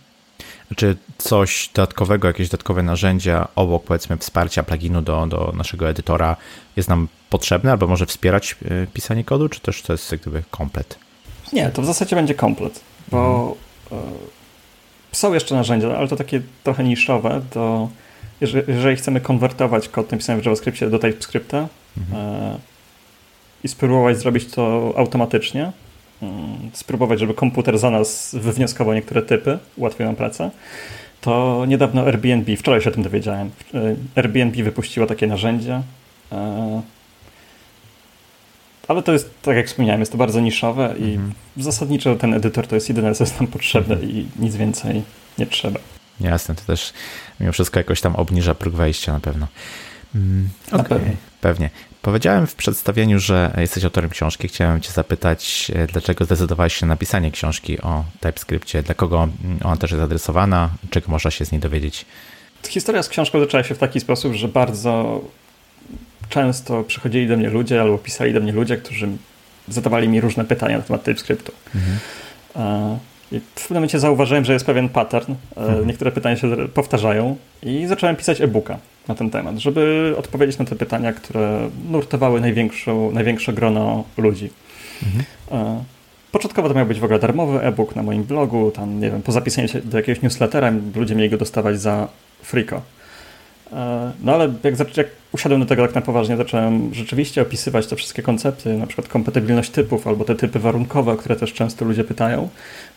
Czy 0.76 0.96
coś 1.18 1.70
dodatkowego, 1.74 2.28
jakieś 2.28 2.48
dodatkowe 2.48 2.82
narzędzia 2.82 3.48
obok 3.56 3.84
powiedzmy 3.84 4.16
wsparcia 4.16 4.62
pluginu 4.62 5.02
do, 5.02 5.26
do 5.26 5.52
naszego 5.56 5.88
edytora 5.88 6.36
jest 6.76 6.88
nam 6.88 7.08
potrzebne 7.30 7.70
albo 7.70 7.86
może 7.86 8.06
wspierać 8.06 8.56
e, 8.64 8.86
pisanie 8.86 9.24
kodu, 9.24 9.48
czy 9.48 9.60
też 9.60 9.82
to 9.82 9.92
jest 9.92 10.12
jak 10.12 10.20
gdyby 10.20 10.42
komplet? 10.50 10.98
Nie, 11.52 11.70
to 11.70 11.82
w 11.82 11.86
zasadzie 11.86 12.16
będzie 12.16 12.34
komplet, 12.34 12.80
bo 13.10 13.56
mhm. 13.90 14.12
są 15.12 15.34
jeszcze 15.34 15.54
narzędzia, 15.54 15.96
ale 15.96 16.08
to 16.08 16.16
takie 16.16 16.42
trochę 16.64 16.84
niszowe, 16.84 17.40
to 17.50 17.88
jeżeli 18.68 18.96
chcemy 18.96 19.20
konwertować 19.20 19.88
kod 19.88 20.12
napisany 20.12 20.42
w 20.42 20.44
JavaScriptie 20.44 20.90
do 20.90 20.98
TypeScripta 20.98 21.68
mhm. 21.98 22.22
E, 22.22 22.58
i 23.64 23.68
spróbować 23.68 24.18
zrobić 24.18 24.54
to 24.54 24.94
automatycznie, 24.96 25.72
spróbować, 26.72 27.20
żeby 27.20 27.34
komputer 27.34 27.78
za 27.78 27.90
nas 27.90 28.36
wywnioskował 28.40 28.94
niektóre 28.94 29.22
typy, 29.22 29.58
ułatwił 29.76 30.06
nam 30.06 30.16
pracę, 30.16 30.50
to 31.20 31.64
niedawno 31.68 32.02
Airbnb, 32.02 32.56
wczoraj 32.56 32.80
się 32.80 32.90
o 32.90 32.92
tym 32.92 33.02
dowiedziałem, 33.02 33.50
Airbnb 34.14 34.62
wypuściło 34.62 35.06
takie 35.06 35.26
narzędzie, 35.26 35.82
e, 36.32 36.82
ale 38.88 39.02
to 39.02 39.12
jest, 39.12 39.42
tak 39.42 39.56
jak 39.56 39.66
wspomniałem, 39.66 40.00
jest 40.00 40.12
to 40.12 40.18
bardzo 40.18 40.40
niszowe 40.40 40.94
i 40.98 41.04
mhm. 41.04 41.32
zasadniczo 41.56 42.16
ten 42.16 42.34
edytor 42.34 42.66
to 42.66 42.74
jest 42.74 42.88
jedyne, 42.88 43.14
co 43.14 43.24
jest 43.24 43.40
nam 43.40 43.46
potrzebne 43.46 43.94
mhm. 43.94 44.12
i 44.12 44.26
nic 44.38 44.56
więcej 44.56 45.02
nie 45.38 45.46
trzeba. 45.46 45.80
Jasne, 46.20 46.54
to 46.54 46.62
też 46.62 46.92
mimo 47.40 47.52
wszystko 47.52 47.80
jakoś 47.80 48.00
tam 48.00 48.16
obniża 48.16 48.54
próg 48.54 48.74
wejścia 48.74 49.12
na 49.12 49.20
pewno. 49.20 49.46
Mm, 50.14 50.48
okay. 50.72 50.84
pewno. 50.84 51.12
Pewnie. 51.40 51.70
Powiedziałem 52.02 52.46
w 52.46 52.54
przedstawieniu, 52.54 53.18
że 53.18 53.54
jesteś 53.56 53.84
autorem 53.84 54.10
książki. 54.10 54.48
Chciałem 54.48 54.80
Cię 54.80 54.92
zapytać, 54.92 55.70
e, 55.74 55.86
dlaczego 55.86 56.24
zdecydowałeś 56.24 56.74
się 56.74 56.86
na 56.86 56.92
napisanie 56.94 57.30
książki 57.30 57.80
o 57.80 58.04
TypeScriptie? 58.20 58.82
Dla 58.82 58.94
kogo 58.94 59.28
mm, 59.44 59.58
ona 59.64 59.76
też 59.76 59.90
jest 59.90 60.02
adresowana? 60.02 60.70
Czego 60.90 61.10
można 61.10 61.30
się 61.30 61.44
z 61.44 61.52
niej 61.52 61.60
dowiedzieć? 61.60 62.06
Historia 62.68 63.02
z 63.02 63.08
książką 63.08 63.40
zaczęła 63.40 63.62
się 63.62 63.74
w 63.74 63.78
taki 63.78 64.00
sposób, 64.00 64.34
że 64.34 64.48
bardzo 64.48 65.20
często 66.28 66.82
przychodzili 66.82 67.28
do 67.28 67.36
mnie 67.36 67.50
ludzie 67.50 67.80
albo 67.80 67.98
pisali 67.98 68.34
do 68.34 68.40
mnie 68.40 68.52
ludzie, 68.52 68.76
którzy 68.76 69.08
zadawali 69.68 70.08
mi 70.08 70.20
różne 70.20 70.44
pytania 70.44 70.76
na 70.76 70.82
temat 70.82 71.02
TypeScriptu. 71.02 71.52
Mhm. 71.74 71.98
E, 72.56 72.98
I 73.36 73.40
w 73.40 73.62
pewnym 73.62 73.74
momencie 73.74 73.98
zauważyłem, 73.98 74.44
że 74.44 74.52
jest 74.52 74.66
pewien 74.66 74.88
pattern. 74.88 75.32
E, 75.56 75.60
mhm. 75.60 75.86
Niektóre 75.86 76.12
pytania 76.12 76.36
się 76.36 76.68
powtarzają 76.68 77.36
i 77.62 77.86
zacząłem 77.86 78.16
pisać 78.16 78.40
e-booka 78.40 78.78
na 79.10 79.14
ten 79.14 79.30
temat, 79.30 79.58
żeby 79.58 80.14
odpowiedzieć 80.18 80.58
na 80.58 80.64
te 80.64 80.76
pytania, 80.76 81.12
które 81.12 81.70
nurtowały 81.90 82.40
największą, 82.40 83.12
największe 83.12 83.52
grono 83.52 84.04
ludzi. 84.16 84.50
Mhm. 85.02 85.24
E, 85.52 85.84
początkowo 86.32 86.68
to 86.68 86.74
miał 86.74 86.86
być 86.86 87.00
w 87.00 87.04
ogóle 87.04 87.18
darmowy 87.18 87.60
e-book 87.60 87.96
na 87.96 88.02
moim 88.02 88.24
blogu, 88.24 88.70
tam 88.70 89.00
nie 89.00 89.10
wiem, 89.10 89.22
po 89.22 89.32
zapisaniu 89.32 89.68
się 89.68 89.80
do 89.80 89.96
jakiegoś 89.96 90.22
newslettera 90.22 90.72
ludzie 90.94 91.14
mieli 91.14 91.30
go 91.30 91.36
dostawać 91.36 91.80
za 91.80 92.08
friko. 92.42 92.82
E, 93.72 94.12
no 94.22 94.32
ale 94.32 94.52
jak, 94.64 94.96
jak 94.96 95.06
usiadłem 95.32 95.60
do 95.60 95.66
tego 95.66 95.82
tak 95.82 95.94
na 95.94 96.00
poważnie, 96.00 96.36
zacząłem 96.36 96.94
rzeczywiście 96.94 97.42
opisywać 97.42 97.86
te 97.86 97.96
wszystkie 97.96 98.22
koncepty, 98.22 98.74
na 98.74 98.86
przykład 98.86 99.08
kompatybilność 99.08 99.70
typów 99.70 100.06
albo 100.06 100.24
te 100.24 100.34
typy 100.34 100.58
warunkowe, 100.58 101.12
o 101.12 101.16
które 101.16 101.36
też 101.36 101.52
często 101.52 101.84
ludzie 101.84 102.04
pytają. 102.04 102.48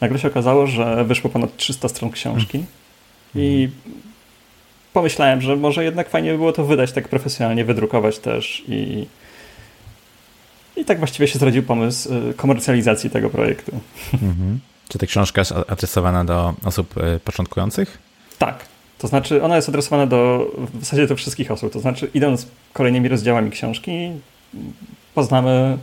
Nagle 0.01 0.19
się 0.19 0.27
okazało, 0.27 0.67
że 0.67 1.05
wyszło 1.05 1.29
ponad 1.29 1.57
300 1.57 1.89
stron 1.89 2.11
książki 2.11 2.57
mhm. 2.57 2.73
i 3.35 3.69
pomyślałem, 4.93 5.41
że 5.41 5.55
może 5.55 5.83
jednak 5.83 6.09
fajnie 6.09 6.31
by 6.31 6.37
było 6.37 6.51
to 6.51 6.65
wydać 6.65 6.91
tak 6.91 7.07
profesjonalnie, 7.07 7.65
wydrukować 7.65 8.19
też 8.19 8.63
i 8.67 9.05
i 10.77 10.85
tak 10.85 10.97
właściwie 10.97 11.27
się 11.27 11.39
zrodził 11.39 11.63
pomysł 11.63 12.13
y, 12.13 12.33
komercjalizacji 12.33 13.09
tego 13.09 13.29
projektu. 13.29 13.71
Mhm. 14.13 14.59
Czy 14.89 14.97
ta 14.97 15.05
książka 15.05 15.41
jest 15.41 15.51
adresowana 15.51 16.25
do 16.25 16.53
osób 16.65 16.97
y, 16.97 17.19
początkujących? 17.19 17.97
Tak. 18.39 18.65
To 18.97 19.07
znaczy, 19.07 19.43
ona 19.43 19.55
jest 19.55 19.69
adresowana 19.69 20.07
do 20.07 20.51
w 20.73 20.79
zasadzie 20.79 21.07
do 21.07 21.15
wszystkich 21.15 21.51
osób. 21.51 21.73
To 21.73 21.79
znaczy, 21.79 22.09
idąc 22.13 22.47
kolejnymi 22.73 23.09
rozdziałami 23.09 23.51
książki, 23.51 24.11
poznamy 25.15 25.77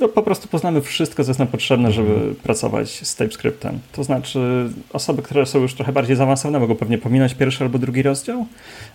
no, 0.00 0.08
po 0.08 0.22
prostu 0.22 0.48
poznamy 0.48 0.80
wszystko, 0.80 1.24
co 1.24 1.30
jest 1.30 1.38
nam 1.38 1.48
potrzebne, 1.48 1.92
żeby 1.92 2.14
mhm. 2.14 2.34
pracować 2.34 3.08
z 3.08 3.16
TypeScriptem. 3.16 3.78
To 3.92 4.04
znaczy, 4.04 4.70
osoby, 4.92 5.22
które 5.22 5.46
są 5.46 5.58
już 5.58 5.74
trochę 5.74 5.92
bardziej 5.92 6.16
zaawansowane, 6.16 6.60
mogą 6.60 6.74
pewnie 6.74 6.98
pominąć 6.98 7.34
pierwszy 7.34 7.64
albo 7.64 7.78
drugi 7.78 8.02
rozdział, 8.02 8.46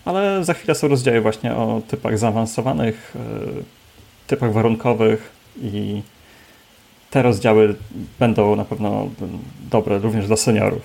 ale 0.05 0.45
za 0.45 0.53
chwilę 0.53 0.75
są 0.75 0.87
rozdziały 0.87 1.21
właśnie 1.21 1.55
o 1.55 1.81
typach 1.87 2.17
zaawansowanych, 2.17 3.15
e, 3.15 3.19
typach 4.27 4.53
warunkowych 4.53 5.31
i 5.61 6.01
te 7.09 7.21
rozdziały 7.21 7.75
będą 8.19 8.55
na 8.55 8.65
pewno 8.65 9.09
dobre 9.71 9.99
również 9.99 10.27
dla 10.27 10.37
seniorów. 10.37 10.81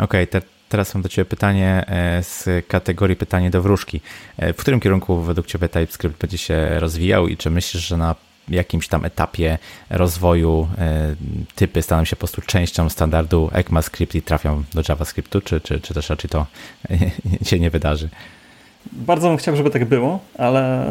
Okej, 0.00 0.28
okay, 0.28 0.42
teraz 0.68 0.94
mam 0.94 1.02
do 1.02 1.08
Ciebie 1.08 1.24
pytanie 1.24 1.84
e, 1.88 2.22
z 2.22 2.66
kategorii 2.68 3.16
pytanie 3.16 3.50
do 3.50 3.62
wróżki. 3.62 4.00
E, 4.36 4.52
w 4.52 4.56
którym 4.56 4.80
kierunku 4.80 5.20
według 5.20 5.46
Ciebie 5.46 5.68
TypeScript 5.68 6.20
będzie 6.20 6.38
się 6.38 6.78
rozwijał 6.78 7.28
i 7.28 7.36
czy 7.36 7.50
myślisz, 7.50 7.86
że 7.86 7.96
na 7.96 8.14
jakimś 8.48 8.88
tam 8.88 9.04
etapie 9.04 9.58
rozwoju 9.90 10.68
e, 10.78 11.14
typy 11.54 11.82
staną 11.82 12.04
się 12.04 12.16
po 12.16 12.20
prostu 12.20 12.42
częścią 12.42 12.88
standardu 12.88 13.50
ECMAScript 13.52 14.14
i 14.14 14.22
trafią 14.22 14.62
do 14.74 14.82
JavaScriptu, 14.88 15.40
czy, 15.40 15.60
czy, 15.60 15.80
czy 15.80 15.94
też 15.94 16.10
raczej 16.10 16.30
to 16.30 16.46
się 17.48 17.60
nie 17.60 17.70
wydarzy? 17.70 18.08
Bardzo 18.92 19.28
bym 19.28 19.36
chciał, 19.36 19.56
żeby 19.56 19.70
tak 19.70 19.84
było, 19.84 20.20
ale 20.38 20.86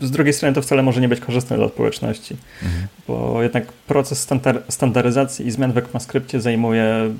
z 0.00 0.10
drugiej 0.10 0.32
strony 0.32 0.54
to 0.54 0.62
wcale 0.62 0.82
może 0.82 1.00
nie 1.00 1.08
być 1.08 1.20
korzystne 1.20 1.56
dla 1.56 1.68
społeczności, 1.68 2.36
mhm. 2.62 2.86
bo 3.08 3.42
jednak 3.42 3.72
proces 3.72 4.28
standaryzacji 4.68 5.46
i 5.46 5.50
zmian 5.50 5.72
w 5.72 5.78
ECMAScriptie 5.78 6.40
zajmuje, 6.40 7.10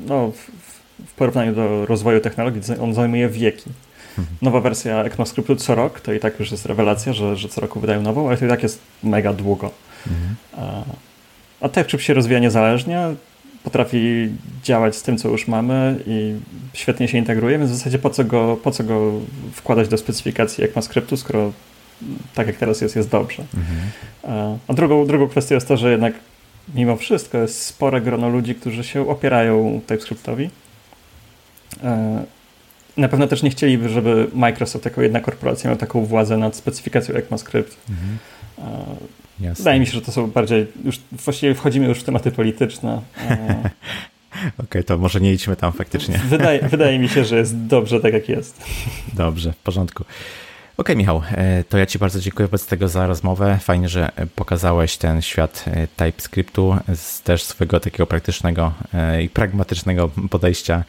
no, 0.00 0.32
w 1.06 1.14
porównaniu 1.14 1.54
do 1.54 1.86
rozwoju 1.86 2.20
technologii, 2.20 2.62
on 2.80 2.94
zajmuje 2.94 3.28
wieki. 3.28 3.70
Nowa 4.42 4.60
wersja 4.60 5.04
ECMAScriptu 5.04 5.56
co 5.56 5.74
rok, 5.74 6.00
to 6.00 6.12
i 6.12 6.20
tak 6.20 6.40
już 6.40 6.50
jest 6.50 6.66
rewelacja, 6.66 7.12
że, 7.12 7.36
że 7.36 7.48
co 7.48 7.60
roku 7.60 7.80
wydają 7.80 8.02
nową, 8.02 8.28
ale 8.28 8.36
to 8.36 8.46
i 8.46 8.48
tak 8.48 8.62
jest 8.62 8.80
mega 9.02 9.32
długo. 9.32 9.70
Mhm. 10.06 10.34
A, 11.60 11.68
TypeScript 11.68 12.04
się 12.04 12.14
rozwija 12.14 12.38
niezależnie, 12.38 13.00
potrafi 13.64 14.28
działać 14.62 14.96
z 14.96 15.02
tym, 15.02 15.18
co 15.18 15.28
już 15.28 15.48
mamy 15.48 16.00
i 16.06 16.34
świetnie 16.72 17.08
się 17.08 17.18
integruje, 17.18 17.58
więc 17.58 17.70
w 17.70 17.74
zasadzie 17.74 17.98
po 17.98 18.10
co 18.10 18.24
go, 18.24 18.58
po 18.62 18.70
co 18.70 18.84
go 18.84 19.12
wkładać 19.52 19.88
do 19.88 19.98
specyfikacji 19.98 20.64
ECMAScriptu, 20.64 21.16
skoro 21.16 21.52
tak 22.34 22.46
jak 22.46 22.56
teraz 22.56 22.80
jest, 22.80 22.96
jest 22.96 23.10
dobrze. 23.10 23.44
Mhm. 23.56 23.78
A, 24.22 24.72
a 24.72 24.74
drugą, 24.74 25.06
drugą 25.06 25.28
kwestią 25.28 25.54
jest 25.54 25.68
to, 25.68 25.76
że 25.76 25.90
jednak 25.90 26.14
mimo 26.74 26.96
wszystko 26.96 27.38
jest 27.38 27.62
spore 27.62 28.00
grono 28.00 28.28
ludzi, 28.28 28.54
którzy 28.54 28.84
się 28.84 29.08
opierają 29.08 29.80
TypeScriptowi 29.86 30.50
e, 31.84 32.24
na 32.98 33.08
pewno 33.08 33.26
też 33.26 33.42
nie 33.42 33.50
chcieliby, 33.50 33.88
żeby 33.88 34.26
Microsoft 34.34 34.84
jako 34.84 35.02
jedna 35.02 35.20
korporacja 35.20 35.70
miał 35.70 35.78
taką 35.78 36.04
władzę 36.04 36.36
nad 36.36 36.56
specyfikacją 36.56 37.14
ECMAScript. 37.14 37.76
Mhm. 37.90 38.18
Jasne. 39.40 39.62
Wydaje 39.62 39.80
mi 39.80 39.86
się, 39.86 39.92
że 39.92 40.02
to 40.02 40.12
są 40.12 40.26
bardziej, 40.26 40.66
już 40.84 41.00
właściwie 41.12 41.54
wchodzimy 41.54 41.86
już 41.86 41.98
w 41.98 42.04
tematy 42.04 42.30
polityczne. 42.30 42.92
Okej, 44.38 44.52
okay, 44.58 44.84
to 44.84 44.98
może 44.98 45.20
nie 45.20 45.32
idźmy 45.32 45.56
tam 45.56 45.72
faktycznie. 45.72 46.18
Wydaje, 46.18 46.68
wydaje 46.68 46.98
mi 46.98 47.08
się, 47.08 47.24
że 47.24 47.38
jest 47.38 47.56
dobrze 47.56 48.00
tak, 48.00 48.12
jak 48.12 48.28
jest. 48.28 48.64
Dobrze, 49.12 49.52
w 49.52 49.56
porządku. 49.56 50.04
Okej, 50.78 50.94
okay, 50.94 50.96
Michał, 50.96 51.22
e, 51.30 51.64
to 51.64 51.78
ja 51.78 51.86
Ci 51.86 51.98
bardzo 51.98 52.20
dziękuję 52.20 52.46
wobec 52.46 52.66
tego 52.66 52.88
za 52.88 53.06
rozmowę. 53.06 53.58
Fajnie, 53.60 53.88
że 53.88 54.10
pokazałeś 54.36 54.96
ten 54.96 55.22
świat 55.22 55.64
e, 55.66 55.86
TypeScriptu 55.86 56.76
z 56.94 57.22
też 57.22 57.42
swojego 57.42 57.80
takiego 57.80 58.06
praktycznego 58.06 58.72
e, 58.94 59.22
i 59.22 59.28
pragmatycznego 59.28 60.10
podejścia 60.30 60.84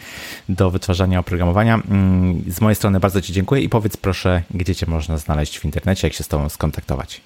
do 0.50 0.72
wytwarzania 0.72 1.20
oprogramowania. 1.20 1.76
Mm, 1.76 2.44
z 2.48 2.62
mojej 2.62 2.76
strony 2.76 3.00
bardzo 3.00 3.22
Ci 3.22 3.34
dziękuję 3.34 3.62
i 3.62 3.70
powiedz 3.70 3.98
proszę, 3.98 4.42
gdzie 4.52 4.76
Cię 4.76 4.86
można 4.90 5.18
znaleźć 5.18 5.60
w 5.60 5.66
internecie, 5.66 6.08
jak 6.08 6.14
się 6.14 6.24
z 6.24 6.28
Tobą 6.28 6.50
skontaktować. 6.50 7.22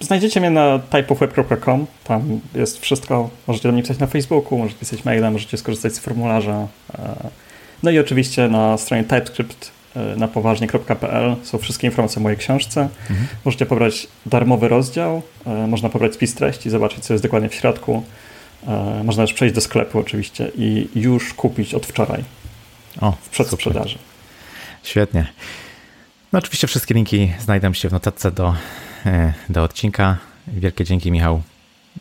Znajdziecie 0.00 0.40
mnie 0.40 0.50
na 0.50 0.78
typeofweb.com, 0.78 1.86
tam 2.04 2.40
jest 2.54 2.80
wszystko. 2.80 3.30
Możecie 3.46 3.68
do 3.68 3.72
mnie 3.72 3.82
pisać 3.82 3.98
na 3.98 4.06
Facebooku, 4.06 4.58
możecie 4.58 4.78
pisać 4.78 5.04
maila, 5.04 5.30
możecie 5.30 5.56
skorzystać 5.56 5.94
z 5.94 5.98
formularza. 5.98 6.66
No 7.82 7.90
i 7.90 7.98
oczywiście 7.98 8.48
na 8.48 8.78
stronie 8.78 9.04
TypeScript 9.04 9.75
na 10.16 10.28
poważnie.pl 10.28 11.36
są 11.42 11.58
wszystkie 11.58 11.86
informacje 11.86 12.20
o 12.20 12.22
mojej 12.22 12.38
książce. 12.38 12.88
Mhm. 13.10 13.28
Możecie 13.44 13.66
pobrać 13.66 14.06
darmowy 14.26 14.68
rozdział, 14.68 15.22
e, 15.46 15.66
można 15.66 15.88
pobrać 15.88 16.14
spis 16.14 16.34
treści, 16.34 16.70
zobaczyć, 16.70 17.04
co 17.04 17.14
jest 17.14 17.24
dokładnie 17.24 17.48
w 17.48 17.54
środku. 17.54 18.02
E, 18.66 19.02
można 19.04 19.24
też 19.24 19.32
przejść 19.32 19.54
do 19.54 19.60
sklepu 19.60 19.98
oczywiście 19.98 20.50
i 20.58 20.88
już 20.94 21.34
kupić 21.34 21.74
od 21.74 21.86
wczoraj 21.86 22.24
o, 23.00 23.12
w 23.12 23.28
przedsprzedaży. 23.28 23.98
Świetnie. 24.82 25.26
No 26.32 26.38
oczywiście 26.38 26.66
wszystkie 26.66 26.94
linki 26.94 27.32
znajdą 27.40 27.72
się 27.72 27.88
w 27.88 27.92
notatce 27.92 28.30
do, 28.30 28.54
do 29.48 29.62
odcinka. 29.62 30.16
Wielkie 30.46 30.84
dzięki 30.84 31.12
Michał. 31.12 31.42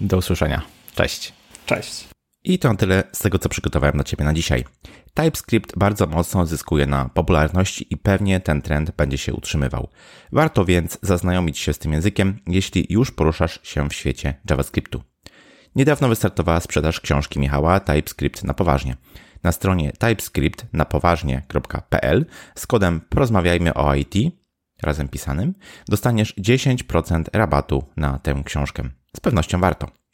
Do 0.02 0.18
usłyszenia. 0.18 0.62
Cześć. 0.96 1.34
Cześć. 1.66 2.15
I 2.46 2.60
to 2.60 2.70
na 2.70 2.76
tyle 2.76 3.04
z 3.12 3.20
tego, 3.20 3.40
co 3.40 3.50
przygotowałem 3.50 3.96
dla 3.96 4.04
Ciebie 4.04 4.26
na 4.26 4.34
dzisiaj. 4.34 4.66
TypeScript 5.14 5.78
bardzo 5.78 6.08
mocno 6.08 6.46
zyskuje 6.46 6.86
na 6.86 7.10
popularności 7.10 7.88
i 7.90 7.98
pewnie 7.98 8.40
ten 8.40 8.62
trend 8.62 8.92
będzie 8.92 9.18
się 9.18 9.34
utrzymywał. 9.34 9.90
Warto 10.32 10.66
więc 10.66 10.98
zaznajomić 11.02 11.58
się 11.58 11.74
z 11.74 11.80
tym 11.80 11.94
językiem, 11.94 12.40
jeśli 12.48 12.88
już 12.90 13.12
poruszasz 13.12 13.60
się 13.64 13.90
w 13.90 13.94
świecie 13.94 14.34
JavaScriptu. 14.50 15.04
Niedawno 15.76 16.08
wystartowała 16.08 16.60
sprzedaż 16.60 17.00
książki 17.00 17.40
Michała 17.40 17.80
TypeScript 17.80 18.44
na 18.44 18.54
poważnie. 18.54 18.96
Na 19.44 19.52
stronie 19.52 19.92
typescript 19.92 20.66
na 20.74 20.86
poważnie.pl 20.86 22.26
z 22.56 22.68
kodem 22.68 23.02
porozmawiajmy 23.10 23.74
o 23.74 23.96
IT 23.96 24.16
razem 24.84 25.08
pisanym 25.08 25.54
dostaniesz 25.88 26.36
10% 26.36 27.24
rabatu 27.34 27.84
na 27.98 28.20
tę 28.20 28.42
książkę. 28.46 28.84
Z 29.16 29.20
pewnością 29.20 29.60
warto. 29.60 30.05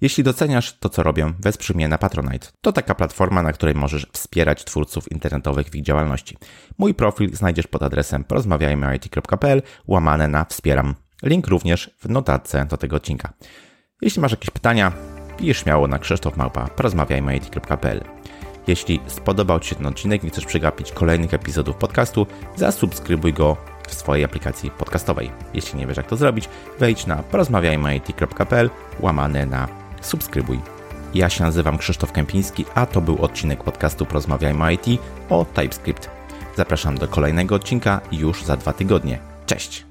Jeśli 0.00 0.24
doceniasz 0.24 0.78
to, 0.78 0.88
co 0.88 1.02
robię, 1.02 1.32
wesprzyj 1.40 1.76
mnie 1.76 1.88
na 1.88 1.98
Patronite. 1.98 2.48
To 2.60 2.72
taka 2.72 2.94
platforma, 2.94 3.42
na 3.42 3.52
której 3.52 3.74
możesz 3.74 4.06
wspierać 4.12 4.64
twórców 4.64 5.12
internetowych 5.12 5.68
w 5.68 5.74
ich 5.74 5.82
działalności. 5.82 6.36
Mój 6.78 6.94
profil 6.94 7.36
znajdziesz 7.36 7.66
pod 7.66 7.82
adresem 7.82 8.24
porozmawiajmyit.pl 8.24 9.62
łamane 9.86 10.28
na 10.28 10.44
wspieram. 10.44 10.94
Link 11.22 11.46
również 11.46 11.90
w 12.00 12.08
notatce 12.08 12.64
do 12.64 12.76
tego 12.76 12.96
odcinka. 12.96 13.32
Jeśli 14.02 14.22
masz 14.22 14.30
jakieś 14.30 14.50
pytania, 14.50 14.92
pisz 15.36 15.62
śmiało 15.62 15.88
na 15.88 15.98
krzysztofmałpa 15.98 16.68
porozmawiajmy.pl 16.68 18.04
Jeśli 18.66 19.00
spodobał 19.06 19.60
Ci 19.60 19.68
się 19.68 19.74
ten 19.74 19.86
odcinek 19.86 20.24
i 20.24 20.30
chcesz 20.30 20.46
przegapić 20.46 20.92
kolejnych 20.92 21.34
epizodów 21.34 21.76
podcastu, 21.76 22.26
zasubskrybuj 22.56 23.32
go 23.32 23.56
w 23.88 23.94
swojej 23.94 24.24
aplikacji 24.24 24.70
podcastowej. 24.70 25.30
Jeśli 25.54 25.78
nie 25.78 25.86
wiesz 25.86 25.96
jak 25.96 26.06
to 26.06 26.16
zrobić, 26.16 26.48
wejdź 26.78 27.06
na 27.06 27.16
porozmawiajmy.pl 27.16 28.70
łamane 29.00 29.46
na 29.46 29.77
subskrybuj. 30.00 30.60
Ja 31.14 31.28
się 31.28 31.44
nazywam 31.44 31.78
Krzysztof 31.78 32.12
Kępiński, 32.12 32.64
a 32.74 32.86
to 32.86 33.00
był 33.00 33.24
odcinek 33.24 33.64
podcastu 33.64 34.06
Porozmawiajmy 34.06 34.74
IT 34.74 34.86
o 35.30 35.44
TypeScript. 35.54 36.10
Zapraszam 36.56 36.98
do 36.98 37.08
kolejnego 37.08 37.54
odcinka 37.54 38.00
już 38.12 38.44
za 38.44 38.56
dwa 38.56 38.72
tygodnie. 38.72 39.18
Cześć! 39.46 39.87